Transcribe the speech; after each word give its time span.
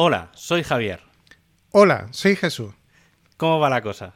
Hola, 0.00 0.30
soy 0.32 0.62
Javier. 0.62 1.00
Hola, 1.72 2.06
soy 2.12 2.36
Jesús. 2.36 2.72
¿Cómo 3.36 3.58
va 3.58 3.68
la 3.68 3.82
cosa? 3.82 4.14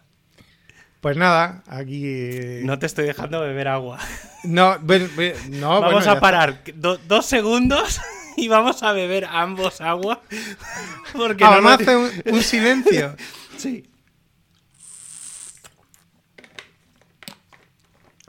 Pues 1.00 1.16
nada, 1.16 1.64
aquí. 1.66 2.02
eh, 2.04 2.60
No 2.62 2.78
te 2.78 2.86
estoy 2.86 3.04
dejando 3.06 3.40
beber 3.40 3.66
agua. 3.66 3.98
No, 4.44 4.78
vamos 4.78 5.92
bueno, 6.04 6.10
a 6.12 6.20
parar 6.20 6.62
do- 6.76 6.98
dos 6.98 7.26
segundos 7.26 8.00
y 8.36 8.46
vamos 8.46 8.84
a 8.84 8.92
beber 8.92 9.24
ambos 9.24 9.80
agua. 9.80 10.20
Porque. 11.12 11.42
Ah, 11.44 11.56
no 11.60 11.62
vamos 11.62 11.72
a 11.72 11.76
lo- 11.92 12.04
hacer 12.06 12.22
un, 12.26 12.34
un 12.36 12.42
silencio. 12.42 13.16
Sí. 13.56 13.84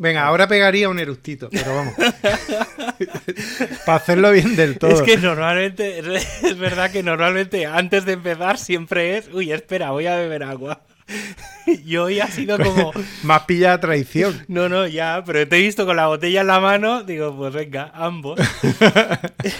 Venga, 0.04 0.26
ahora 0.26 0.50
pegaría 0.50 0.90
un 0.90 1.00
eructito, 1.00 1.50
pero 1.50 1.76
vamos. 1.76 1.94
Para 3.86 3.96
hacerlo 3.96 4.32
bien 4.32 4.58
del 4.58 4.78
todo. 4.78 4.92
Es 4.92 5.02
que 5.02 5.16
normalmente, 5.16 6.00
es 6.44 6.58
verdad 6.58 6.92
que 6.92 7.04
normalmente 7.04 7.66
antes 7.66 8.04
de 8.04 8.12
empezar 8.12 8.58
siempre 8.58 9.16
es, 9.16 9.30
uy, 9.32 9.54
espera, 9.54 9.92
voy 9.92 10.08
a 10.08 10.18
beber 10.18 10.44
agua. 10.44 10.82
Y 11.86 11.96
hoy 11.96 12.20
ha 12.20 12.28
sido 12.28 12.58
como, 12.58 12.92
Más 13.24 13.44
pilla 13.44 13.80
traición. 13.80 14.44
no, 14.50 14.68
no, 14.68 14.86
ya, 14.86 15.24
pero 15.26 15.48
te 15.48 15.56
he 15.56 15.62
visto 15.62 15.86
con 15.86 15.96
la 15.96 16.08
botella 16.08 16.42
en 16.42 16.48
la 16.48 16.60
mano, 16.60 17.04
digo, 17.04 17.34
pues 17.38 17.54
venga, 17.54 17.90
ambos. 17.94 18.38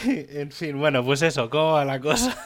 En 0.04 0.52
fin, 0.52 0.78
bueno, 0.78 1.06
pues 1.06 1.22
eso, 1.22 1.50
¿cómo 1.50 1.72
va 1.74 1.86
la 1.86 2.02
cosa? 2.02 2.38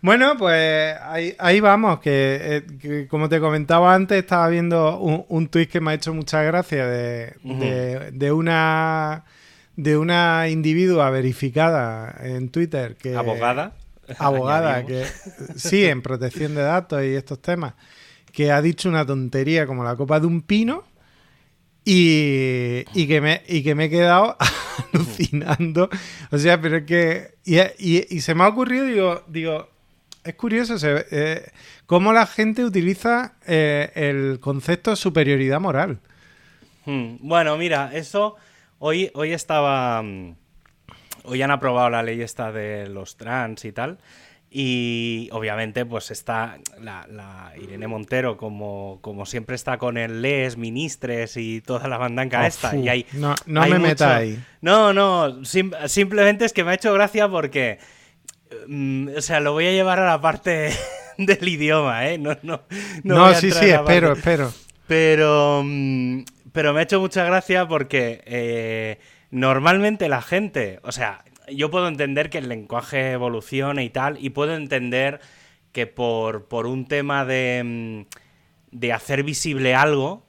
Bueno, 0.00 0.34
pues 0.36 0.96
ahí, 1.02 1.34
ahí 1.38 1.60
vamos, 1.60 2.00
que, 2.00 2.38
eh, 2.42 2.62
que 2.80 3.06
como 3.08 3.28
te 3.28 3.38
comentaba 3.40 3.94
antes, 3.94 4.18
estaba 4.18 4.48
viendo 4.48 4.98
un, 4.98 5.24
un 5.28 5.48
tuit 5.48 5.70
que 5.70 5.80
me 5.80 5.92
ha 5.92 5.94
hecho 5.94 6.12
mucha 6.12 6.42
gracia 6.42 6.86
de, 6.86 7.34
de- 7.42 8.10
de 8.12 8.32
una 8.32 9.24
de 9.74 9.96
una 9.96 10.48
individua 10.50 11.08
verificada 11.10 12.14
en 12.22 12.50
Twitter 12.50 12.96
que 12.96 13.16
¿Abogada? 13.16 13.72
abogada 14.18 14.84
que 14.86 15.06
sí 15.56 15.86
en 15.86 16.02
protección 16.02 16.54
de 16.54 16.62
datos 16.62 17.02
y 17.02 17.14
estos 17.14 17.40
temas 17.40 17.74
que 18.32 18.50
ha 18.52 18.60
dicho 18.60 18.88
una 18.88 19.06
tontería 19.06 19.66
como 19.66 19.82
la 19.84 19.96
copa 19.96 20.20
de 20.20 20.26
un 20.26 20.42
pino 20.42 20.84
y, 21.84 22.84
y 22.94 23.06
que 23.06 23.20
me 23.20 23.42
y 23.48 23.62
que 23.62 23.74
me 23.74 23.84
he 23.86 23.90
quedado 23.90 24.36
alucinando 24.92 25.88
o 26.30 26.38
sea 26.38 26.60
pero 26.60 26.78
es 26.78 26.84
que 26.84 27.34
y, 27.44 27.58
y- 28.16 28.20
se 28.20 28.34
me 28.34 28.44
ha 28.44 28.48
ocurrido 28.48 28.84
digo 28.86 29.22
digo 29.26 29.68
es 30.24 30.34
curioso 30.36 30.76
eh, 31.10 31.50
cómo 31.86 32.12
la 32.12 32.26
gente 32.26 32.64
utiliza 32.64 33.34
eh, 33.46 33.90
el 33.94 34.38
concepto 34.40 34.90
de 34.90 34.96
superioridad 34.96 35.60
moral 35.60 35.98
Hmm, 36.84 37.16
Bueno, 37.20 37.56
mira, 37.56 37.90
eso 37.94 38.34
hoy, 38.80 39.08
hoy 39.14 39.32
estaba. 39.32 40.02
mm, 40.02 40.34
Hoy 41.24 41.40
han 41.40 41.52
aprobado 41.52 41.88
la 41.90 42.02
ley 42.02 42.20
esta 42.20 42.50
de 42.50 42.88
los 42.88 43.16
trans 43.16 43.64
y 43.64 43.70
tal. 43.70 43.98
Y 44.54 45.30
obviamente, 45.32 45.86
pues 45.86 46.10
está 46.10 46.58
la, 46.78 47.06
la 47.10 47.52
Irene 47.58 47.86
Montero, 47.86 48.36
como, 48.36 48.98
como 49.00 49.24
siempre 49.24 49.56
está 49.56 49.78
con 49.78 49.96
el 49.96 50.20
Les, 50.20 50.58
Ministres 50.58 51.38
y 51.38 51.62
toda 51.62 51.88
la 51.88 51.96
bandanca 51.96 52.42
Oh, 52.42 52.44
esta. 52.46 52.76
Y 52.76 52.86
hay, 52.88 53.06
no 53.14 53.34
no 53.46 53.62
hay 53.62 53.70
me 53.70 53.78
mucho- 53.78 53.88
metas 53.90 54.10
ahí 54.18 54.38
No, 54.60 54.92
no, 54.92 55.42
sim- 55.44 55.72
simplemente 55.86 56.44
es 56.44 56.52
que 56.52 56.64
me 56.64 56.72
ha 56.72 56.74
hecho 56.74 56.92
gracia 56.92 57.28
porque. 57.28 57.78
mm, 58.68 59.08
o 59.16 59.20
sea, 59.22 59.40
lo 59.40 59.52
voy 59.52 59.66
a 59.68 59.72
llevar 59.72 59.98
a 60.00 60.06
la 60.06 60.20
parte 60.20 60.70
del 61.16 61.48
idioma, 61.48 62.06
¿eh? 62.08 62.18
No, 62.18 62.36
no, 62.42 62.60
no, 63.04 63.14
no, 63.28 63.34
sí 63.34 63.50
sí 63.52 63.70
espero 63.70 64.08
parte- 64.08 64.18
espero 64.18 64.52
pero, 64.86 65.62
mm, 65.64 66.24
pero 66.52 66.74
me 66.74 66.80
ha 66.80 66.82
hecho 66.82 67.00
mucha 67.00 67.24
gracia 67.24 67.66
porque 67.66 68.22
eh, 68.26 68.98
normalmente 69.30 70.10
la 70.10 70.20
gente, 70.20 70.78
o 70.82 70.92
sea, 70.92 71.24
yo 71.50 71.70
puedo 71.70 71.88
entender 71.88 72.30
que 72.30 72.38
el 72.38 72.48
lenguaje 72.48 73.12
evolucione 73.12 73.84
y 73.84 73.90
tal, 73.90 74.18
y 74.20 74.30
puedo 74.30 74.54
entender 74.54 75.20
que 75.72 75.86
por, 75.86 76.46
por 76.48 76.66
un 76.66 76.86
tema 76.86 77.24
de, 77.24 77.62
mm, 77.64 78.76
de 78.76 78.92
hacer 78.92 79.22
visible 79.22 79.74
algo, 79.74 80.26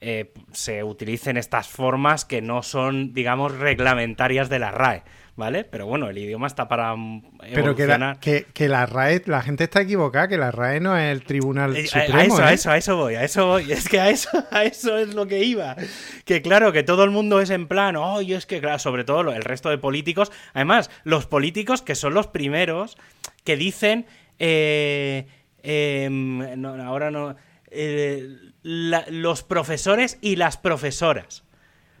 eh, 0.00 0.32
se 0.52 0.84
utilicen 0.84 1.36
estas 1.36 1.68
formas 1.68 2.24
que 2.24 2.42
no 2.42 2.62
son, 2.62 3.12
digamos, 3.14 3.56
reglamentarias 3.56 4.48
de 4.48 4.58
la 4.58 4.70
RAE, 4.70 5.02
¿vale? 5.36 5.64
Pero 5.64 5.86
bueno, 5.86 6.08
el 6.08 6.18
idioma 6.18 6.46
está 6.46 6.66
para 6.68 6.96
mm, 6.96 7.22
Pero 7.54 7.74
que 7.76 7.86
la, 7.86 7.94
evolucionar. 7.94 8.20
que, 8.20 8.46
que 8.52 8.68
la 8.68 8.86
RAE, 8.86 9.22
la 9.26 9.42
gente 9.42 9.64
está 9.64 9.82
equivocada, 9.82 10.28
que 10.28 10.38
la 10.38 10.50
RAE 10.50 10.80
no 10.80 10.96
es 10.96 11.12
el 11.12 11.22
Tribunal 11.24 11.76
Eh, 11.76 11.86
Supremo. 11.86 12.18
a, 12.18 12.22
eso, 12.24 12.42
a 12.42 12.50
¿eh? 12.50 12.54
eso, 12.54 12.70
a 12.70 12.76
eso 12.78 12.96
voy, 12.96 13.14
a 13.14 13.22
eso 13.24 13.46
voy. 13.46 13.70
Es 13.76 13.88
que 13.88 14.00
a 14.00 14.10
eso, 14.10 14.28
a 14.50 14.64
eso 14.64 14.96
es 14.98 15.14
lo 15.14 15.26
que 15.26 15.44
iba. 15.44 15.76
Que 16.24 16.42
claro, 16.42 16.72
que 16.72 16.82
todo 16.82 17.04
el 17.04 17.10
mundo 17.10 17.40
es 17.40 17.50
en 17.50 17.68
plan, 17.68 17.96
oh, 17.96 18.20
y 18.22 18.32
es 18.34 18.46
que, 18.46 18.60
claro, 18.60 18.78
sobre 18.78 19.04
todo 19.04 19.20
el 19.32 19.42
resto 19.44 19.68
de 19.70 19.78
políticos. 19.78 20.32
Además, 20.54 20.90
los 21.04 21.26
políticos 21.26 21.82
que 21.82 21.94
son 21.94 22.14
los 22.14 22.26
primeros 22.26 22.96
que 23.44 23.56
dicen, 23.56 24.06
eh, 24.38 25.26
em, 25.62 26.60
no, 26.60 26.74
ahora 26.82 27.10
no, 27.10 27.36
eh, 27.70 28.28
la- 28.62 29.04
los 29.08 29.42
profesores 29.42 30.18
y 30.20 30.36
las 30.36 30.56
profesoras. 30.56 31.44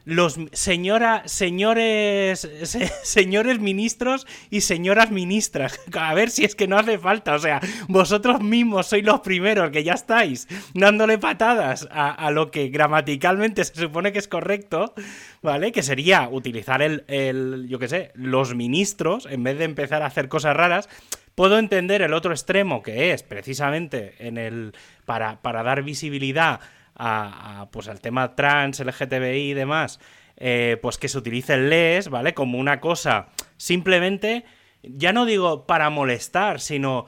Los 0.06 0.38
señora, 0.52 1.24
señores, 1.26 2.48
se- 2.62 2.86
señores 3.02 3.58
ministros 3.58 4.24
y 4.50 4.60
señoras 4.60 5.10
ministras. 5.10 5.80
A 5.98 6.14
ver 6.14 6.30
si 6.30 6.44
es 6.44 6.54
que 6.54 6.68
no 6.68 6.78
hace 6.78 6.96
falta. 6.96 7.34
O 7.34 7.38
sea, 7.40 7.60
vosotros 7.88 8.40
mismos 8.40 8.86
sois 8.86 9.04
los 9.04 9.20
primeros 9.20 9.70
que 9.70 9.82
ya 9.82 9.94
estáis 9.94 10.46
dándole 10.74 11.18
patadas 11.18 11.88
a, 11.90 12.12
a 12.12 12.30
lo 12.30 12.52
que 12.52 12.68
gramaticalmente 12.68 13.64
se 13.64 13.74
supone 13.74 14.12
que 14.12 14.20
es 14.20 14.28
correcto, 14.28 14.94
¿vale? 15.42 15.72
Que 15.72 15.82
sería 15.82 16.28
utilizar 16.30 16.82
el, 16.82 17.04
el 17.08 17.66
yo 17.68 17.80
qué 17.80 17.88
sé, 17.88 18.12
los 18.14 18.54
ministros 18.54 19.26
en 19.28 19.42
vez 19.42 19.58
de 19.58 19.64
empezar 19.64 20.02
a 20.02 20.06
hacer 20.06 20.28
cosas 20.28 20.56
raras. 20.56 20.88
Puedo 21.34 21.58
entender 21.58 22.00
el 22.00 22.14
otro 22.14 22.30
extremo 22.32 22.82
que 22.82 23.10
es 23.12 23.22
precisamente 23.24 24.14
en 24.20 24.38
el 24.38 24.72
para, 25.04 25.42
para 25.42 25.62
dar 25.64 25.82
visibilidad 25.82 26.60
a, 26.96 27.68
pues 27.70 27.88
al 27.88 28.00
tema 28.00 28.34
trans, 28.34 28.80
LGTBI 28.80 29.50
y 29.50 29.54
demás, 29.54 30.00
eh, 30.36 30.78
pues 30.82 30.98
que 30.98 31.08
se 31.08 31.18
utilice 31.18 31.54
el 31.54 31.70
les, 31.70 32.08
¿vale? 32.08 32.34
Como 32.34 32.58
una 32.58 32.80
cosa 32.80 33.28
simplemente, 33.56 34.44
ya 34.82 35.12
no 35.12 35.24
digo 35.26 35.66
para 35.66 35.90
molestar, 35.90 36.60
sino 36.60 37.06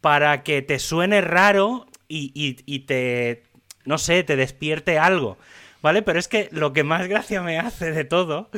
para 0.00 0.42
que 0.42 0.62
te 0.62 0.78
suene 0.78 1.20
raro 1.20 1.86
y, 2.08 2.32
y- 2.34 2.78
te, 2.80 3.42
no 3.84 3.98
sé, 3.98 4.22
te 4.22 4.36
despierte 4.36 4.98
algo, 4.98 5.38
¿vale? 5.82 6.02
Pero 6.02 6.18
es 6.18 6.28
que 6.28 6.48
lo 6.52 6.72
que 6.72 6.84
más 6.84 7.06
gracia 7.08 7.42
me 7.42 7.58
hace 7.58 7.90
de 7.92 8.04
todo, 8.04 8.50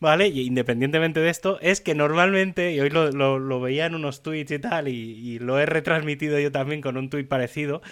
¿vale? 0.00 0.28
Y 0.28 0.46
independientemente 0.46 1.20
de 1.20 1.30
esto, 1.30 1.58
es 1.60 1.80
que 1.80 1.94
normalmente, 1.94 2.72
y 2.72 2.80
hoy 2.80 2.90
lo, 2.90 3.10
lo- 3.12 3.38
lo 3.38 3.60
veía 3.60 3.86
en 3.86 3.94
unos 3.94 4.22
tweets 4.22 4.52
y 4.52 4.58
tal, 4.58 4.88
y, 4.88 4.92
y 4.94 5.38
lo 5.38 5.58
he 5.60 5.66
retransmitido 5.66 6.38
yo 6.40 6.50
también 6.50 6.80
con 6.80 6.96
un 6.96 7.10
tweet 7.10 7.24
parecido, 7.26 7.82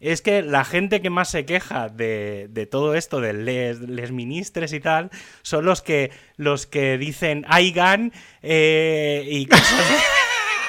es 0.00 0.22
que 0.22 0.42
la 0.42 0.64
gente 0.64 1.00
que 1.00 1.10
más 1.10 1.28
se 1.30 1.44
queja 1.44 1.88
de, 1.88 2.46
de 2.50 2.66
todo 2.66 2.94
esto, 2.94 3.20
de 3.20 3.32
les, 3.34 4.10
ministres 4.12 4.72
y 4.72 4.80
tal, 4.80 5.10
son 5.42 5.64
los 5.64 5.82
que, 5.82 6.10
los 6.36 6.66
que 6.66 6.96
dicen 6.98 7.44
Aigan 7.48 8.12
eh, 8.42 9.24
y 9.30 9.46
cosas 9.46 10.04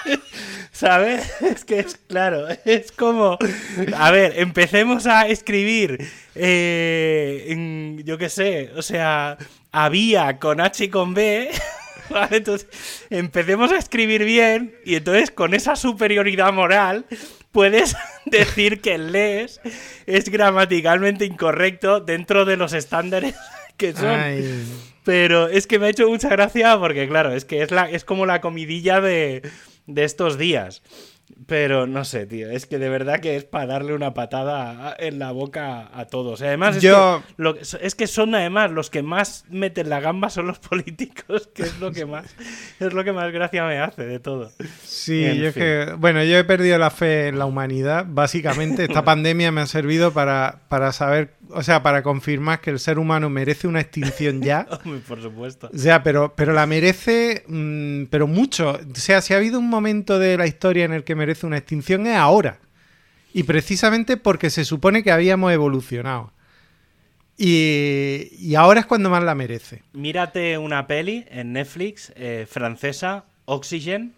¿Sabes? 0.72 1.32
Es 1.42 1.66
que 1.66 1.80
es 1.80 1.96
claro, 2.08 2.48
es 2.66 2.92
como, 2.92 3.38
a 3.96 4.12
ver, 4.12 4.34
empecemos 4.38 5.06
a 5.06 5.28
escribir, 5.28 6.00
eh, 6.36 7.46
en- 7.50 8.02
yo 8.06 8.18
qué 8.18 8.30
sé, 8.30 8.72
o 8.76 8.82
sea, 8.82 9.38
había 9.72 10.40
con 10.40 10.60
H 10.62 10.86
y 10.86 10.90
con 10.90 11.14
B, 11.14 11.52
¿vale? 12.10 12.38
Entonces, 12.38 12.68
empecemos 13.10 13.72
a 13.72 13.78
escribir 13.78 14.24
bien 14.24 14.74
y 14.86 14.96
entonces 14.96 15.30
con 15.32 15.54
esa 15.54 15.76
superioridad 15.76 16.52
moral 16.52 17.06
puedes 17.52 17.96
decir 18.26 18.82
que 18.82 18.96
el 18.96 19.12
les 19.12 19.60
es 20.06 20.30
gramaticalmente 20.30 21.26
incorrecto 21.26 22.00
dentro 22.00 22.46
de 22.46 22.58
los 22.58 22.74
estándares 22.74 23.36
que 23.78 23.94
son. 23.94 24.10
Ay. 24.10 24.66
Pero 25.04 25.48
es 25.48 25.66
que 25.66 25.80
me 25.80 25.88
ha 25.88 25.90
hecho 25.90 26.08
mucha 26.08 26.30
gracia 26.30 26.78
porque, 26.78 27.08
claro, 27.08 27.34
es 27.34 27.46
que 27.46 27.64
es, 27.64 27.72
la, 27.72 27.90
es 27.90 28.06
como 28.06 28.26
la 28.26 28.40
comidilla 28.40 29.02
de, 29.02 29.42
de 29.88 30.04
estos 30.04 30.38
días. 30.38 30.84
Pero 31.48 31.88
no 31.88 32.06
sé, 32.06 32.26
tío, 32.26 32.50
es 32.50 32.66
que 32.66 32.78
de 32.80 32.90
verdad 32.90 33.20
que 33.20 33.36
es 33.36 33.44
para 33.44 33.66
darle 33.68 33.94
una 33.94 34.14
patada 34.14 34.96
en 34.98 35.20
la 35.20 35.32
boca 35.32 35.90
a 35.94 36.06
todos. 36.06 36.42
Además, 36.42 36.78
es, 36.78 36.84
Yo- 36.84 37.24
que, 37.28 37.34
lo- 37.42 37.56
es 37.58 37.96
que 37.96 38.08
son 38.08 38.34
además 38.36 38.72
los 38.72 38.90
que 38.90 39.02
más 39.04 39.46
meten 39.50 39.90
la 39.90 40.00
gamba 40.00 40.30
son 40.30 40.48
los 40.48 40.60
políticos, 40.70 41.50
que 41.54 41.64
es 41.64 41.80
lo 41.80 41.92
que 41.92 42.06
más, 42.06 42.26
es 42.80 42.94
lo 42.94 43.04
que 43.04 43.12
más 43.12 43.32
gracia 43.32 43.66
me 43.66 43.80
hace 43.80 44.06
de 44.06 44.20
todo. 44.20 44.52
Sí, 44.84 45.26
En 45.26 45.38
yo 45.38 45.48
es 45.50 45.54
que, 45.56 45.94
bueno, 45.98 46.24
yo 46.24 46.38
he 46.38 46.44
perdido 46.44 46.78
la 46.78 46.90
fe 46.90 47.28
en 47.28 47.40
la 47.40 47.46
humanidad. 47.46 48.06
Básicamente, 48.08 48.84
esta 48.86 49.04
pandemia 49.06 49.52
me 49.52 49.62
ha 49.62 49.66
servido 49.68 50.12
para, 50.14 50.62
para 50.70 50.92
saber, 50.92 51.34
o 51.50 51.64
sea, 51.64 51.84
para 51.84 52.04
confirmar 52.04 52.62
que 52.62 52.70
el 52.70 52.80
ser 52.80 53.00
humano 53.00 53.30
merece 53.30 53.68
una 53.68 53.82
extinción 53.82 54.42
ya. 54.42 54.68
Por 55.08 55.22
supuesto. 55.22 55.70
O 55.74 55.78
sea, 55.78 56.04
pero, 56.04 56.34
pero 56.36 56.54
la 56.54 56.66
merece, 56.66 57.44
mm, 57.48 58.06
pero 58.10 58.28
mucho. 58.28 58.72
O 58.72 58.96
sea, 58.96 59.22
si 59.22 59.34
ha 59.34 59.38
habido 59.38 59.60
un 59.60 59.70
momento 59.70 60.20
de 60.20 60.38
la 60.38 60.48
historia 60.48 60.86
en 60.86 60.94
el 60.94 61.04
que 61.04 61.16
merece 61.22 61.46
una 61.46 61.58
extinción 61.58 62.06
es 62.08 62.18
ahora. 62.18 62.58
Y 63.34 63.44
precisamente 63.44 64.18
porque 64.18 64.50
se 64.50 64.66
supone 64.66 65.04
que 65.04 65.12
habíamos 65.12 65.54
evolucionado. 65.54 66.32
Y, 67.38 68.28
y 68.38 68.56
ahora 68.56 68.82
es 68.82 68.86
cuando 68.86 69.10
más 69.10 69.24
la 69.24 69.36
merece. 69.36 69.84
Mírate 69.94 70.58
una 70.58 70.86
peli 70.86 71.26
en 71.30 71.54
Netflix 71.54 72.12
eh, 72.16 72.46
francesa, 72.50 73.24
Oxygen, 73.46 74.14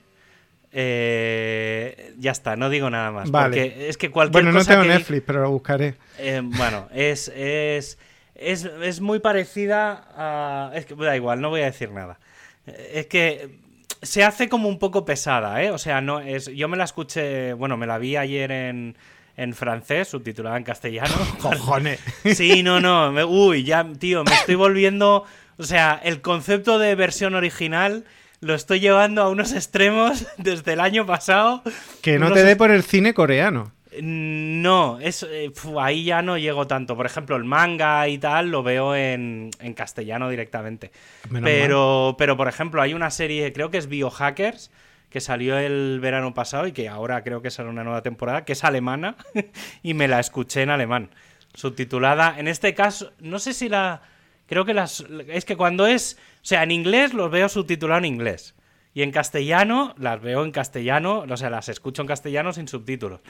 Eh, 0.75 2.15
ya 2.17 2.31
está, 2.31 2.55
no 2.55 2.67
digo 2.69 2.89
nada 2.89 3.11
más. 3.11 3.29
Vale. 3.29 3.55
Porque 3.55 3.89
es 3.89 3.97
que 3.97 4.09
cualquier 4.09 4.43
Bueno, 4.43 4.57
no 4.57 4.65
tengo 4.65 4.81
que 4.81 4.87
Netflix, 4.87 5.23
pero 5.25 5.43
lo 5.43 5.51
buscaré. 5.51 5.93
Eh, 6.17 6.41
bueno, 6.43 6.87
es, 6.91 7.27
es, 7.35 7.99
es, 8.33 8.65
es 8.65 8.99
muy 8.99 9.19
parecida 9.19 10.07
a... 10.17 10.71
Es 10.73 10.87
que 10.87 10.95
da 10.95 11.15
igual, 11.15 11.41
no 11.41 11.49
voy 11.49 11.61
a 11.61 11.65
decir 11.65 11.91
nada. 11.91 12.17
Es 12.65 13.05
que 13.05 13.59
se 14.03 14.23
hace 14.23 14.47
como 14.49 14.69
un 14.69 14.77
poco 14.79 15.03
pesada, 15.05 15.63
¿eh? 15.63 15.71
O 15.71 15.77
sea, 15.77 15.99
no 16.01 16.19
es... 16.19 16.45
Yo 16.53 16.67
me 16.67 16.77
la 16.77 16.83
escuché, 16.83 17.53
bueno, 17.53 17.75
me 17.77 17.87
la 17.87 17.97
vi 17.97 18.15
ayer 18.15 18.51
en, 18.51 18.95
en 19.35 19.53
francés, 19.53 20.07
subtitulada 20.07 20.55
en 20.57 20.63
castellano. 20.63 21.13
Cojones. 21.41 21.99
Sí, 22.35 22.63
no, 22.63 22.79
no. 22.79 23.11
me- 23.11 23.25
uy, 23.25 23.63
ya, 23.63 23.85
tío, 23.99 24.23
me 24.23 24.33
estoy 24.33 24.55
volviendo. 24.55 25.25
O 25.57 25.63
sea, 25.63 25.99
el 26.03 26.21
concepto 26.21 26.79
de 26.79 26.95
versión 26.95 27.35
original 27.35 28.05
lo 28.39 28.55
estoy 28.55 28.79
llevando 28.79 29.21
a 29.21 29.29
unos 29.29 29.53
extremos 29.53 30.25
desde 30.37 30.73
el 30.73 30.79
año 30.79 31.05
pasado. 31.05 31.61
Que 32.01 32.17
no 32.19 32.27
Unos 32.27 32.37
te 32.37 32.43
dé 32.45 32.55
por 32.55 32.71
el 32.71 32.83
cine 32.83 33.13
coreano. 33.13 33.72
No, 34.01 34.99
es, 34.99 35.23
eh, 35.23 35.51
ahí 35.79 36.05
ya 36.05 36.21
no 36.21 36.37
llego 36.37 36.67
tanto. 36.67 36.95
Por 36.95 37.05
ejemplo, 37.05 37.35
el 37.35 37.43
manga 37.43 38.07
y 38.07 38.17
tal 38.17 38.49
lo 38.49 38.63
veo 38.63 38.95
en, 38.95 39.51
en 39.59 39.73
castellano 39.73 40.29
directamente. 40.29 40.91
Menos 41.29 41.49
Pero, 41.49 42.15
pero, 42.17 42.37
por 42.37 42.47
ejemplo, 42.47 42.81
hay 42.81 42.93
una 42.93 43.11
serie, 43.11 43.51
creo 43.53 43.69
que 43.69 43.77
es 43.77 43.87
Biohackers, 43.87 44.71
que 45.09 45.21
salió 45.21 45.57
el 45.59 45.99
verano 46.01 46.33
pasado 46.33 46.65
y 46.65 46.71
que 46.71 46.89
ahora 46.89 47.23
creo 47.23 47.41
que 47.41 47.51
sale 47.51 47.69
una 47.69 47.83
nueva 47.83 48.01
temporada, 48.01 48.45
que 48.45 48.53
es 48.53 48.63
alemana, 48.63 49.15
y 49.83 49.93
me 49.93 50.07
la 50.07 50.19
escuché 50.19 50.63
en 50.63 50.71
alemán. 50.71 51.09
Subtitulada, 51.53 52.39
en 52.39 52.47
este 52.47 52.73
caso, 52.73 53.11
no 53.19 53.37
sé 53.37 53.53
si 53.53 53.69
la... 53.69 54.01
Creo 54.47 54.65
que 54.65 54.73
las... 54.73 55.05
Es 55.27 55.45
que 55.45 55.55
cuando 55.55 55.85
es... 55.85 56.17
O 56.41 56.45
sea, 56.45 56.63
en 56.63 56.71
inglés 56.71 57.13
los 57.13 57.29
veo 57.29 57.47
subtitulado 57.47 57.99
en 57.99 58.05
inglés. 58.05 58.55
Y 58.95 59.01
en 59.01 59.11
castellano 59.11 59.95
las 59.97 60.21
veo 60.21 60.43
en 60.43 60.51
castellano, 60.51 61.25
o 61.29 61.37
sea, 61.37 61.49
las 61.49 61.69
escucho 61.69 62.01
en 62.01 62.07
castellano 62.07 62.53
sin 62.53 62.67
subtítulos. 62.67 63.21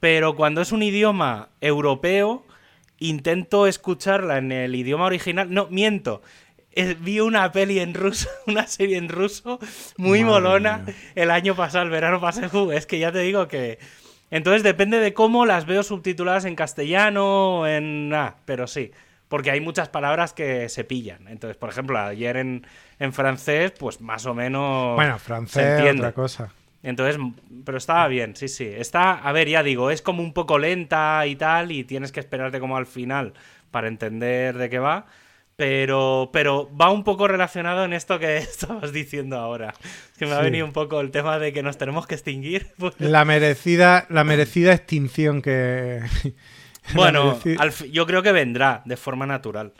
Pero 0.00 0.36
cuando 0.36 0.60
es 0.60 0.72
un 0.72 0.82
idioma 0.82 1.48
europeo, 1.60 2.44
intento 2.98 3.66
escucharla 3.66 4.38
en 4.38 4.52
el 4.52 4.74
idioma 4.74 5.06
original. 5.06 5.52
No, 5.52 5.66
miento. 5.70 6.22
Vi 7.00 7.20
una 7.20 7.52
peli 7.52 7.78
en 7.78 7.94
ruso, 7.94 8.28
una 8.46 8.66
serie 8.66 8.96
en 8.96 9.08
ruso 9.08 9.58
muy 9.96 10.20
Madre 10.24 10.32
molona 10.32 10.78
mía. 10.78 10.94
el 11.14 11.30
año 11.30 11.54
pasado, 11.54 11.84
el 11.84 11.90
verano 11.90 12.20
pasado. 12.20 12.72
Es 12.72 12.86
que 12.86 12.98
ya 12.98 13.12
te 13.12 13.20
digo 13.20 13.46
que. 13.48 13.78
Entonces 14.30 14.62
depende 14.64 14.98
de 14.98 15.14
cómo 15.14 15.46
las 15.46 15.66
veo 15.66 15.82
subtituladas 15.84 16.44
en 16.44 16.56
castellano 16.56 17.66
en. 17.66 18.12
Ah, 18.12 18.36
pero 18.44 18.66
sí. 18.66 18.90
Porque 19.28 19.50
hay 19.50 19.60
muchas 19.60 19.88
palabras 19.88 20.32
que 20.32 20.68
se 20.68 20.84
pillan. 20.84 21.28
Entonces, 21.28 21.56
por 21.56 21.68
ejemplo, 21.70 21.98
ayer 21.98 22.36
en, 22.36 22.66
en 22.98 23.12
francés, 23.12 23.72
pues 23.78 24.00
más 24.00 24.26
o 24.26 24.34
menos. 24.34 24.94
Bueno, 24.96 25.18
se 25.18 25.24
francés, 25.24 25.64
entiende. 25.78 26.02
otra 26.02 26.12
cosa. 26.12 26.52
Entonces, 26.84 27.20
pero 27.64 27.78
estaba 27.78 28.06
bien, 28.06 28.36
sí, 28.36 28.46
sí. 28.46 28.64
Está, 28.66 29.14
a 29.14 29.32
ver, 29.32 29.48
ya 29.48 29.62
digo, 29.64 29.90
es 29.90 30.02
como 30.02 30.22
un 30.22 30.32
poco 30.32 30.58
lenta 30.58 31.26
y 31.26 31.34
tal, 31.34 31.72
y 31.72 31.82
tienes 31.82 32.12
que 32.12 32.20
esperarte 32.20 32.60
como 32.60 32.76
al 32.76 32.86
final 32.86 33.32
para 33.72 33.88
entender 33.88 34.56
de 34.58 34.70
qué 34.70 34.78
va. 34.78 35.06
Pero, 35.56 36.30
pero 36.32 36.68
va 36.76 36.90
un 36.90 37.04
poco 37.04 37.28
relacionado 37.28 37.84
en 37.84 37.92
esto 37.92 38.18
que 38.18 38.36
estabas 38.38 38.92
diciendo 38.92 39.36
ahora. 39.38 39.72
Que 40.18 40.26
me 40.26 40.32
ha 40.32 40.40
venido 40.40 40.66
un 40.66 40.72
poco 40.72 41.00
el 41.00 41.10
tema 41.10 41.38
de 41.38 41.52
que 41.52 41.62
nos 41.62 41.78
tenemos 41.78 42.06
que 42.06 42.14
extinguir. 42.16 42.66
Pues, 42.78 42.94
La 43.00 43.24
merecida, 43.24 44.06
la 44.10 44.24
merecida 44.24 44.72
extinción 44.74 45.40
que. 45.42 46.00
bueno, 46.94 47.36
mereci- 47.40 47.56
al 47.58 47.72
fi- 47.72 47.90
yo 47.90 48.04
creo 48.06 48.22
que 48.22 48.32
vendrá 48.32 48.82
de 48.84 48.96
forma 48.96 49.26
natural. 49.26 49.72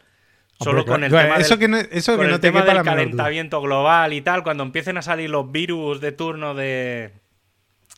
Solo 0.60 0.80
Hombre, 0.80 0.92
con 0.92 1.04
el 1.04 1.10
claro, 1.10 1.28
tema 1.28 1.40
eso 1.40 1.56
del- 1.56 1.58
que 1.58 1.68
no, 1.68 1.76
eso 1.78 2.18
que 2.18 2.26
no 2.28 2.34
te 2.40 2.48
tema 2.48 2.60
quepa 2.60 2.74
del 2.74 2.76
la 2.76 2.82
menor 2.84 2.96
duda. 2.96 3.02
calentamiento 3.24 3.60
global 3.60 4.12
y 4.12 4.20
tal, 4.22 4.42
cuando 4.44 4.62
empiecen 4.62 4.96
a 4.98 5.02
salir 5.02 5.28
los 5.30 5.50
virus 5.50 6.00
de 6.00 6.12
turno 6.12 6.54
de, 6.54 7.12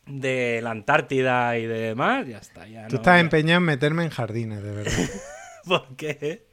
de 0.07 0.61
la 0.63 0.71
Antártida 0.71 1.59
y 1.59 1.67
de 1.67 1.79
demás, 1.81 2.27
ya 2.27 2.39
está. 2.39 2.67
Ya 2.67 2.87
Tú 2.89 2.95
no- 2.97 3.01
estás 3.01 3.17
ya- 3.17 3.21
empeñado 3.21 3.59
en 3.59 3.65
meterme 3.65 4.05
en 4.05 4.11
jardines, 4.11 4.63
de 4.63 4.71
verdad. 4.73 4.93
¿Por 5.67 5.97
qué? 5.97 6.47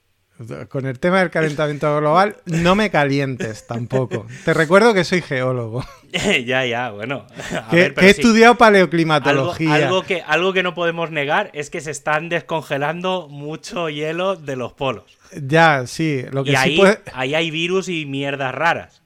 Con 0.67 0.87
el 0.87 0.97
tema 0.99 1.19
del 1.19 1.29
calentamiento 1.29 1.95
global, 1.99 2.37
no 2.45 2.73
me 2.75 2.89
calientes 2.89 3.67
tampoco. 3.67 4.25
Te 4.43 4.53
recuerdo 4.53 4.93
que 4.93 5.03
soy 5.03 5.21
geólogo, 5.21 5.85
ya, 6.45 6.65
ya, 6.65 6.89
bueno. 6.89 7.27
A 7.53 7.69
que, 7.69 7.75
ver, 7.75 7.87
que 7.89 7.93
pero 7.93 8.07
he 8.07 8.13
sí, 8.13 8.21
estudiado 8.21 8.55
paleoclimatología. 8.55 9.73
algo 9.75 10.01
que, 10.03 10.21
algo 10.25 10.51
que 10.51 10.63
no 10.63 10.73
podemos 10.73 11.11
negar 11.11 11.51
es 11.53 11.69
que 11.69 11.81
se 11.81 11.91
están 11.91 12.29
descongelando 12.29 13.27
mucho 13.29 13.89
hielo 13.89 14.35
de 14.35 14.55
los 14.55 14.73
polos. 14.73 15.17
Ya, 15.39 15.85
sí, 15.85 16.23
lo 16.31 16.43
que 16.43 16.51
Y 16.51 16.55
sí 16.55 16.59
ahí, 16.61 16.77
puede... 16.77 16.99
ahí 17.13 17.35
hay 17.35 17.51
virus 17.51 17.87
y 17.87 18.05
mierdas 18.07 18.53
raras. 18.55 19.01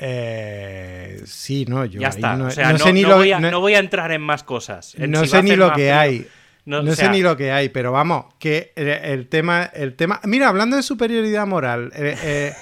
Eh, 0.00 1.22
sí, 1.24 1.64
no, 1.68 1.84
yo 1.84 2.00
ya 2.00 2.08
está. 2.08 2.36
no, 2.36 2.46
o 2.46 2.50
sea, 2.50 2.72
no 2.72 2.78
no, 2.78 2.84
sé 2.84 2.92
ni 2.92 3.02
lo 3.02 3.16
voy 3.16 3.32
a, 3.32 3.40
no- 3.40 3.60
voy 3.60 3.74
a 3.74 3.78
entrar 3.78 4.12
en 4.12 4.20
más 4.22 4.42
cosas. 4.42 4.94
En 4.96 5.10
no 5.10 5.22
si 5.22 5.28
sé 5.28 5.42
ni 5.42 5.56
lo 5.56 5.72
que 5.72 5.92
frío. 5.94 6.24
No, 6.64 6.82
No, 6.82 6.90
o 6.90 6.94
sé 6.94 7.08
ni 7.10 7.20
lo 7.20 7.36
que 7.36 7.52
hay, 7.52 7.68
pero 7.68 7.92
vamos, 7.92 8.26
que 8.38 8.72
el, 8.76 8.88
el 8.88 9.28
tema, 9.28 9.64
el 9.64 9.94
tema. 9.94 10.20
Mira, 10.24 10.48
hablando 10.48 10.76
de 10.76 10.82
superioridad 10.82 11.46
moral, 11.46 11.92
eh, 11.94 12.16
eh, 12.22 12.52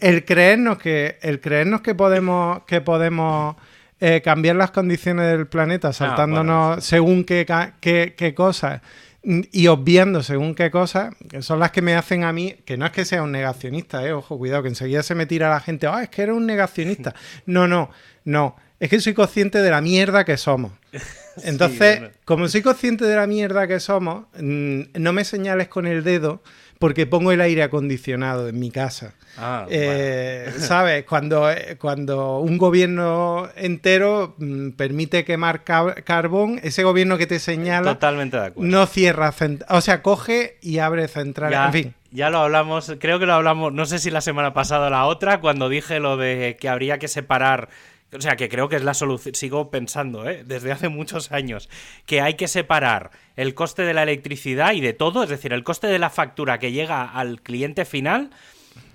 el 0.00 0.24
creernos 0.24 0.78
que, 0.78 1.18
el 1.22 1.40
creernos 1.40 1.80
que 1.80 1.94
podemos, 1.94 2.62
que 2.64 2.80
podemos 2.80 3.56
eh, 4.00 4.20
cambiar 4.22 4.56
las 4.56 4.72
condiciones 4.72 5.30
del 5.30 5.46
planeta 5.46 5.92
saltándonos 5.92 6.54
Ah, 6.54 6.66
bueno, 6.68 6.80
según 6.82 7.24
qué, 7.24 7.46
qué, 7.80 8.14
qué 8.16 8.34
cosas 8.34 8.82
y 9.26 9.66
obviando 9.66 10.22
según 10.22 10.54
qué 10.54 10.70
cosas, 10.70 11.14
que 11.28 11.42
son 11.42 11.58
las 11.58 11.72
que 11.72 11.82
me 11.82 11.96
hacen 11.96 12.22
a 12.22 12.32
mí, 12.32 12.54
que 12.64 12.76
no 12.76 12.86
es 12.86 12.92
que 12.92 13.04
sea 13.04 13.22
un 13.22 13.32
negacionista, 13.32 14.06
eh, 14.06 14.12
ojo, 14.12 14.38
cuidado, 14.38 14.62
que 14.62 14.68
enseguida 14.68 15.02
se 15.02 15.16
me 15.16 15.26
tira 15.26 15.50
la 15.50 15.60
gente, 15.60 15.88
ah, 15.88 16.02
es 16.02 16.08
que 16.10 16.22
eres 16.22 16.36
un 16.36 16.46
negacionista. 16.46 17.14
No, 17.46 17.66
no, 17.66 17.90
no. 18.24 18.56
Es 18.78 18.90
que 18.90 19.00
soy 19.00 19.14
consciente 19.14 19.62
de 19.62 19.70
la 19.70 19.80
mierda 19.80 20.24
que 20.24 20.36
somos. 20.36 20.72
Entonces, 21.44 22.00
como 22.24 22.48
soy 22.48 22.62
consciente 22.62 23.04
de 23.04 23.16
la 23.16 23.26
mierda 23.26 23.66
que 23.66 23.80
somos, 23.80 24.26
mm, 24.38 24.80
no 24.94 25.12
me 25.12 25.24
señales 25.24 25.68
con 25.68 25.86
el 25.86 26.02
dedo 26.04 26.42
porque 26.78 27.06
pongo 27.06 27.32
el 27.32 27.40
aire 27.40 27.62
acondicionado 27.62 28.48
en 28.48 28.58
mi 28.60 28.70
casa. 28.70 29.14
Ah, 29.38 29.66
Eh, 29.70 30.50
¿Sabes? 30.58 31.04
Cuando, 31.04 31.50
eh, 31.50 31.76
cuando 31.78 32.38
un 32.40 32.58
gobierno 32.58 33.48
entero 33.56 34.34
mm, 34.38 34.70
permite 34.72 35.24
quemar 35.24 35.64
ca- 35.64 35.94
carbón, 36.04 36.60
ese 36.62 36.82
gobierno 36.84 37.16
que 37.18 37.26
te 37.26 37.38
señala 37.38 37.94
Totalmente 37.94 38.36
de 38.36 38.46
acuerdo. 38.46 38.70
no 38.70 38.86
cierra, 38.86 39.32
o 39.70 39.80
sea, 39.80 40.02
coge 40.02 40.58
y 40.60 40.78
abre 40.78 41.08
centrales. 41.08 41.58
En 41.66 41.72
fin, 41.72 41.94
ya 42.10 42.28
lo 42.30 42.38
hablamos, 42.40 42.94
creo 42.98 43.18
que 43.18 43.26
lo 43.26 43.32
hablamos, 43.34 43.72
no 43.72 43.86
sé 43.86 43.98
si 43.98 44.10
la 44.10 44.20
semana 44.20 44.52
pasada 44.52 44.88
o 44.88 44.90
la 44.90 45.06
otra, 45.06 45.40
cuando 45.40 45.68
dije 45.70 45.98
lo 46.00 46.16
de 46.18 46.56
que 46.60 46.68
habría 46.68 46.98
que 46.98 47.08
separar, 47.08 47.68
o 48.12 48.20
sea, 48.20 48.36
que 48.36 48.48
creo 48.48 48.68
que 48.68 48.76
es 48.76 48.84
la 48.84 48.94
solución, 48.94 49.34
sigo 49.34 49.70
pensando, 49.70 50.28
¿eh? 50.28 50.44
desde 50.46 50.72
hace 50.72 50.88
muchos 50.88 51.32
años, 51.32 51.68
que 52.06 52.20
hay 52.20 52.34
que 52.34 52.48
separar 52.48 53.10
el 53.36 53.54
coste 53.54 53.82
de 53.82 53.94
la 53.94 54.04
electricidad 54.04 54.72
y 54.72 54.80
de 54.80 54.92
todo, 54.92 55.22
es 55.22 55.28
decir, 55.28 55.52
el 55.52 55.64
coste 55.64 55.88
de 55.88 55.98
la 55.98 56.10
factura 56.10 56.58
que 56.58 56.72
llega 56.72 57.04
al 57.04 57.42
cliente 57.42 57.84
final, 57.84 58.30